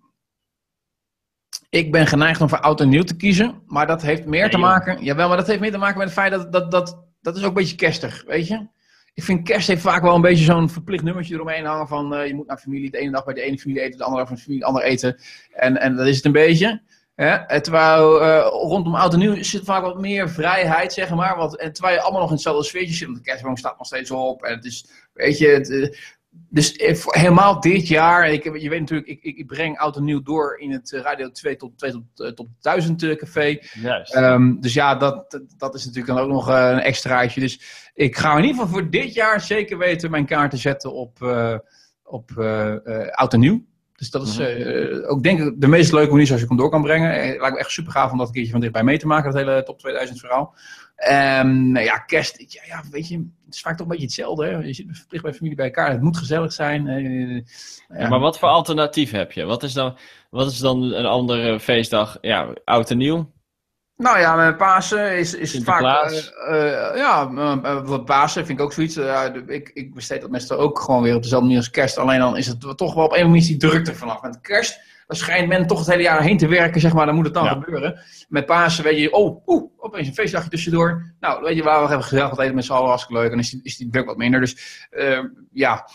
Ik 1.69 1.91
ben 1.91 2.07
geneigd 2.07 2.41
om 2.41 2.49
voor 2.49 2.59
oud 2.59 2.81
en 2.81 2.89
nieuw 2.89 3.03
te 3.03 3.15
kiezen, 3.15 3.61
maar 3.65 3.87
dat 3.87 4.01
heeft 4.01 4.25
meer 4.25 4.41
Nee, 4.41 4.49
te 4.49 4.57
maken. 4.57 5.03
Jawel, 5.03 5.27
maar 5.27 5.37
dat 5.37 5.47
heeft 5.47 5.59
meer 5.59 5.71
te 5.71 5.77
maken 5.77 5.97
met 5.97 6.07
het 6.07 6.17
feit 6.17 6.31
dat 6.31 6.51
dat, 6.51 6.71
dat, 6.71 7.03
dat 7.21 7.35
is 7.37 7.41
ook 7.41 7.47
een 7.47 7.53
beetje 7.53 7.75
kerstig, 7.75 8.23
weet 8.27 8.47
je? 8.47 8.67
Ik 9.17 9.23
vind 9.23 9.43
kerst 9.43 9.67
heeft 9.67 9.81
vaak 9.81 10.01
wel 10.01 10.15
een 10.15 10.21
beetje 10.21 10.43
zo'n 10.43 10.69
verplicht 10.69 11.03
nummertje 11.03 11.33
eromheen 11.33 11.65
hangen 11.65 11.87
van 11.87 12.15
eh, 12.15 12.27
je 12.27 12.35
moet 12.35 12.47
naar 12.47 12.57
familie 12.57 12.91
de 12.91 12.97
ene 12.97 13.11
dag 13.11 13.25
bij 13.25 13.33
de 13.33 13.41
ene 13.41 13.57
familie 13.57 13.81
eten, 13.81 13.97
de 13.97 14.03
andere 14.03 14.21
dag 14.21 14.27
van 14.27 14.37
de 14.37 14.43
familie 14.43 14.73
de 14.73 14.83
eten. 14.83 15.17
En, 15.53 15.77
en 15.77 15.95
dat 15.95 16.07
is 16.07 16.15
het 16.15 16.25
een 16.25 16.31
beetje. 16.31 16.81
Terwijl 17.61 18.21
eh, 18.21 18.47
rondom 18.49 18.95
oud 18.95 19.13
en 19.13 19.19
nieuw 19.19 19.43
zit 19.43 19.63
vaak 19.63 19.81
wat 19.81 19.99
meer 19.99 20.29
vrijheid, 20.29 20.93
zeg 20.93 21.09
maar. 21.09 21.37
Want, 21.37 21.57
en 21.57 21.73
terwijl 21.73 21.95
je 21.95 22.01
allemaal 22.01 22.19
nog 22.19 22.29
in 22.29 22.35
hetzelfde 22.35 22.63
sfeertje 22.63 22.93
zit, 22.93 23.05
want 23.05 23.17
de 23.17 23.23
kerstboom 23.23 23.57
staat 23.57 23.77
nog 23.77 23.87
steeds 23.87 24.11
op. 24.11 24.43
En 24.43 24.55
het 24.55 24.65
is, 24.65 24.85
weet 25.13 25.37
je, 25.37 25.47
het, 25.47 25.69
eh, 25.69 25.93
dus 26.49 26.75
eh, 26.75 26.95
helemaal 27.05 27.59
dit 27.59 27.87
jaar, 27.87 28.29
ik, 28.29 28.43
je 28.43 28.69
weet 28.69 28.79
natuurlijk, 28.79 29.09
ik, 29.09 29.23
ik, 29.23 29.47
breng 29.47 29.77
oud 29.77 29.95
en 29.95 30.03
nieuw 30.03 30.21
door 30.21 30.57
in 30.59 30.71
het 30.71 30.93
eh, 30.93 31.01
Radio 31.01 31.31
2 31.31 31.55
tot, 31.55 31.77
2 31.77 31.91
tot, 31.91 32.03
eh, 32.15 32.27
tot 32.31 32.47
1000 32.61 33.03
eh, 33.03 33.15
café. 33.15 33.57
Juist. 33.81 34.13
Ehm, 34.13 34.59
dus 34.59 34.73
ja, 34.73 34.95
dat, 34.95 35.41
dat- 35.57 35.75
is 35.75 35.85
natuurlijk 35.85 36.13
dan 36.15 36.23
ook 36.23 36.31
nog 36.31 36.47
een 36.47 36.79
extraatje. 36.79 37.39
Dus 37.39 37.61
ik 37.93 38.17
ga 38.17 38.31
in 38.31 38.43
ieder 38.43 38.51
geval 38.61 38.67
voor 38.67 38.89
dit 38.89 39.13
jaar 39.13 39.41
zeker 39.41 39.77
weten 39.77 40.11
mijn 40.11 40.25
kaarten 40.25 40.57
zetten 40.57 40.93
op, 40.93 41.21
eh, 41.21 41.57
op 42.03 42.31
oud 43.11 43.33
en 43.33 43.39
nieuw. 43.39 43.65
Dus 43.97 44.09
dat 44.11 44.27
is 44.27 44.37
Mhm. 44.37 44.47
eh, 44.47 45.09
ook 45.09 45.23
denk 45.23 45.39
ik 45.39 45.53
de 45.61 45.67
meest 45.67 45.91
leuke 45.91 46.09
manier 46.11 46.25
zoals 46.25 46.41
je 46.41 46.47
hem 46.47 46.57
door 46.57 46.69
kan 46.69 46.81
brengen. 46.81 47.11
Eh, 47.13 47.39
lijkt 47.39 47.53
me 47.53 47.59
echt 47.59 47.71
super 47.71 47.91
gaaf 47.91 48.11
om 48.11 48.17
dat 48.17 48.27
een 48.27 48.33
keertje 48.33 48.51
van 48.51 48.59
dichtbij 48.59 48.83
mee 48.83 48.97
te 48.97 49.07
maken, 49.07 49.31
dat 49.31 49.41
hele 49.41 49.63
top 49.63 49.79
2000 49.79 50.19
verhaal. 50.19 50.55
Ehm, 50.95 51.71
nou 51.71 51.85
ja, 51.85 51.97
kerst, 51.97 52.43
ja, 52.53 52.61
ja, 52.67 52.83
weet 52.91 53.07
je, 53.07 53.17
het 53.45 53.55
is 53.55 53.61
vaak 53.61 53.73
toch 53.73 53.81
een 53.85 53.91
beetje 53.91 54.03
hetzelfde. 54.05 54.45
Hè? 54.45 54.57
Je 54.57 54.73
zit 54.73 54.85
verplicht 54.91 55.23
bij 55.23 55.33
familie 55.33 55.55
bij 55.57 55.65
elkaar, 55.65 55.91
het 55.91 56.01
moet 56.01 56.17
gezellig 56.17 56.53
zijn. 56.53 56.87
eh. 56.87 57.99
Ja, 57.99 58.09
maar 58.09 58.19
wat 58.19 58.39
voor 58.39 58.49
alternatief 58.49 59.11
heb 59.11 59.31
je? 59.31 59.43
Wat 59.45 59.63
is 59.63 59.73
dan, 59.73 59.97
wat 60.29 60.51
is 60.51 60.57
dan 60.59 60.81
een 60.93 61.05
andere 61.05 61.59
feestdag? 61.59 62.17
Ja, 62.21 62.53
oud 62.65 62.91
en 62.91 62.97
nieuw? 62.97 63.31
Nou 63.97 64.19
ja, 64.19 64.35
met 64.35 64.57
Pasen 64.57 65.17
is, 65.17 65.33
is 65.33 65.53
het 65.53 65.63
vaak... 65.63 66.11
Eh, 66.47 66.95
ja, 66.95 67.31
wat 67.83 68.05
Pasen 68.05 68.45
vind 68.45 68.59
ik 68.59 68.65
ook 68.65 68.73
zoiets. 68.73 68.97
ik, 69.47 69.71
ik 69.73 69.93
besteed 69.93 70.21
dat 70.21 70.29
meestal 70.29 70.57
ook 70.57 70.79
gewoon 70.79 71.03
weer 71.03 71.15
op 71.15 71.21
dezelfde 71.21 71.45
manier 71.47 71.61
als 71.61 71.71
kerst. 71.71 71.97
Alleen 71.97 72.19
dan 72.19 72.37
is 72.37 72.47
het 72.47 72.77
toch 72.77 72.93
wel 72.93 73.05
op 73.05 73.13
een 73.13 73.25
manier 73.25 73.41
die 73.45 73.57
druk 73.57 73.87
er 73.87 73.95
vanaf. 73.95 74.21
Met 74.21 74.41
kerst, 74.41 74.79
dan 75.07 75.17
schijnt 75.17 75.47
men 75.47 75.67
toch 75.67 75.79
het 75.79 75.87
hele 75.87 76.01
jaar 76.01 76.21
heen 76.21 76.37
te 76.37 76.47
werken, 76.47 76.81
zeg 76.81 76.93
maar. 76.93 77.05
Dan 77.05 77.15
moet 77.15 77.25
het 77.25 77.33
dan 77.33 77.43
Ja. 77.43 77.51
gebeuren. 77.51 77.99
Met 78.29 78.45
Pasen 78.45 78.83
weet 78.83 78.99
je, 78.99 79.13
oh, 79.13 79.47
oeh, 79.47 79.71
opeens 79.77 80.07
een 80.07 80.13
feestdagje 80.13 80.49
tussendoor. 80.49 81.13
Nou, 81.19 81.43
weet 81.43 81.55
je, 81.55 81.63
waar 81.63 81.81
we 81.81 81.87
even 81.89 82.03
gezellig 82.03 82.29
wat 82.29 82.39
eten 82.39 82.55
met 82.55 82.65
z'n 82.65 82.71
allen, 82.73 82.87
hartstikke 82.87 83.21
leuk. 83.21 83.31
En 83.31 83.39
is 83.39 83.49
die, 83.49 83.59
is 83.63 83.77
die 83.77 83.89
druk 83.89 84.05
wat 84.05 84.17
minder. 84.17 84.39
Dus 84.39 84.87
ja... 85.51 85.87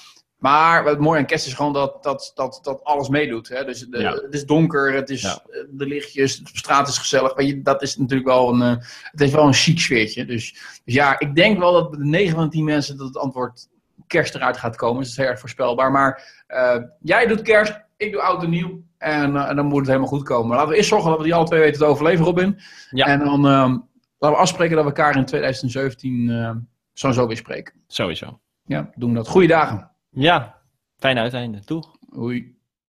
Maar 0.43 0.85
het 0.85 0.99
mooie 0.99 1.19
aan 1.19 1.27
kerst 1.27 1.47
is 1.47 1.55
gewoon 1.55 1.73
dat, 1.73 2.03
dat, 2.03 2.33
dat, 2.35 2.59
dat 2.63 2.85
alles 2.85 3.09
meedoet. 3.09 3.49
Hè? 3.49 3.65
Dus 3.65 3.81
de, 3.81 3.99
Ja. 3.99 4.13
het 4.13 4.35
is 4.35 4.47
donker, 4.47 4.93
het 4.95 5.11
is 5.11 5.23
Ja. 5.23 5.43
eh, 5.51 5.61
de 5.71 5.87
lichtjes, 5.87 6.39
de 6.39 6.51
straat 6.53 6.89
is 6.89 6.99
gezellig. 6.99 7.35
Weet 7.35 7.49
je, 7.49 7.63
dat 7.63 7.83
is 7.83 7.97
natuurlijk 7.97 8.29
wel 8.29 8.49
een, 8.55 8.63
eh, 8.63 8.85
het 9.11 9.21
heeft 9.21 9.33
wel 9.33 9.47
een 9.47 9.53
chic 9.55 9.79
sfeertje. 9.81 10.25
Dus, 10.25 10.53
dus 10.85 10.95
ja, 10.95 11.19
ik 11.19 11.35
denk 11.35 11.59
wel 11.59 11.73
dat 11.73 11.93
de 11.93 12.05
9 12.05 12.35
van 12.35 12.45
de 12.45 12.51
10 12.51 12.65
mensen 12.65 12.97
dat 12.97 13.07
het 13.07 13.17
antwoord 13.17 13.69
kerst 14.07 14.35
eruit 14.35 14.57
gaat 14.57 14.77
komen. 14.77 14.97
Dus 14.99 15.07
dat 15.09 15.13
is 15.17 15.23
heel 15.23 15.31
erg 15.31 15.41
voorspelbaar. 15.41 15.91
Maar 15.91 16.43
eh, 16.47 16.77
jij 17.01 17.27
doet 17.27 17.43
kerst, 17.43 17.81
ik 17.97 18.13
doe 18.13 18.21
oud 18.23 18.43
en 18.43 18.51
nieuw. 18.51 18.83
En, 18.99 19.37
en 19.37 19.57
dan 19.57 19.67
moet 19.67 19.79
het 19.79 19.87
helemaal 19.87 20.09
goed 20.09 20.23
komen. 20.23 20.47
Maar 20.49 20.57
laten 20.57 20.71
we 20.71 20.77
eerst 20.77 20.89
zorgen 20.89 21.09
dat 21.11 21.19
we 21.19 21.25
die 21.25 21.35
alle 21.35 21.47
twee 21.47 21.61
weten 21.61 21.81
te 21.81 21.87
overleven, 21.87 22.25
Robin. 22.25 22.61
Ja. 22.91 23.07
En 23.07 23.19
dan 23.19 23.41
laten 23.41 23.89
we 24.19 24.27
afspreken 24.37 24.75
dat 24.77 24.85
we 24.85 24.91
elkaar 24.91 25.17
in 25.17 25.25
2017 25.25 26.31
eh 26.31 26.51
zo 26.93 27.07
en 27.07 27.15
zo 27.15 27.27
weer 27.27 27.37
spreken. 27.37 27.75
Sowieso. 27.87 28.41
Ja, 28.65 28.91
doen 28.95 29.11
we 29.11 29.17
dat. 29.17 29.29
Goeie 29.29 29.49
dagen. 29.49 29.91
Ja, 30.15 30.63
fijn 30.97 31.19
uiteinde. 31.19 31.61
Doeg. 31.65 31.97
Hoi. 32.15 32.57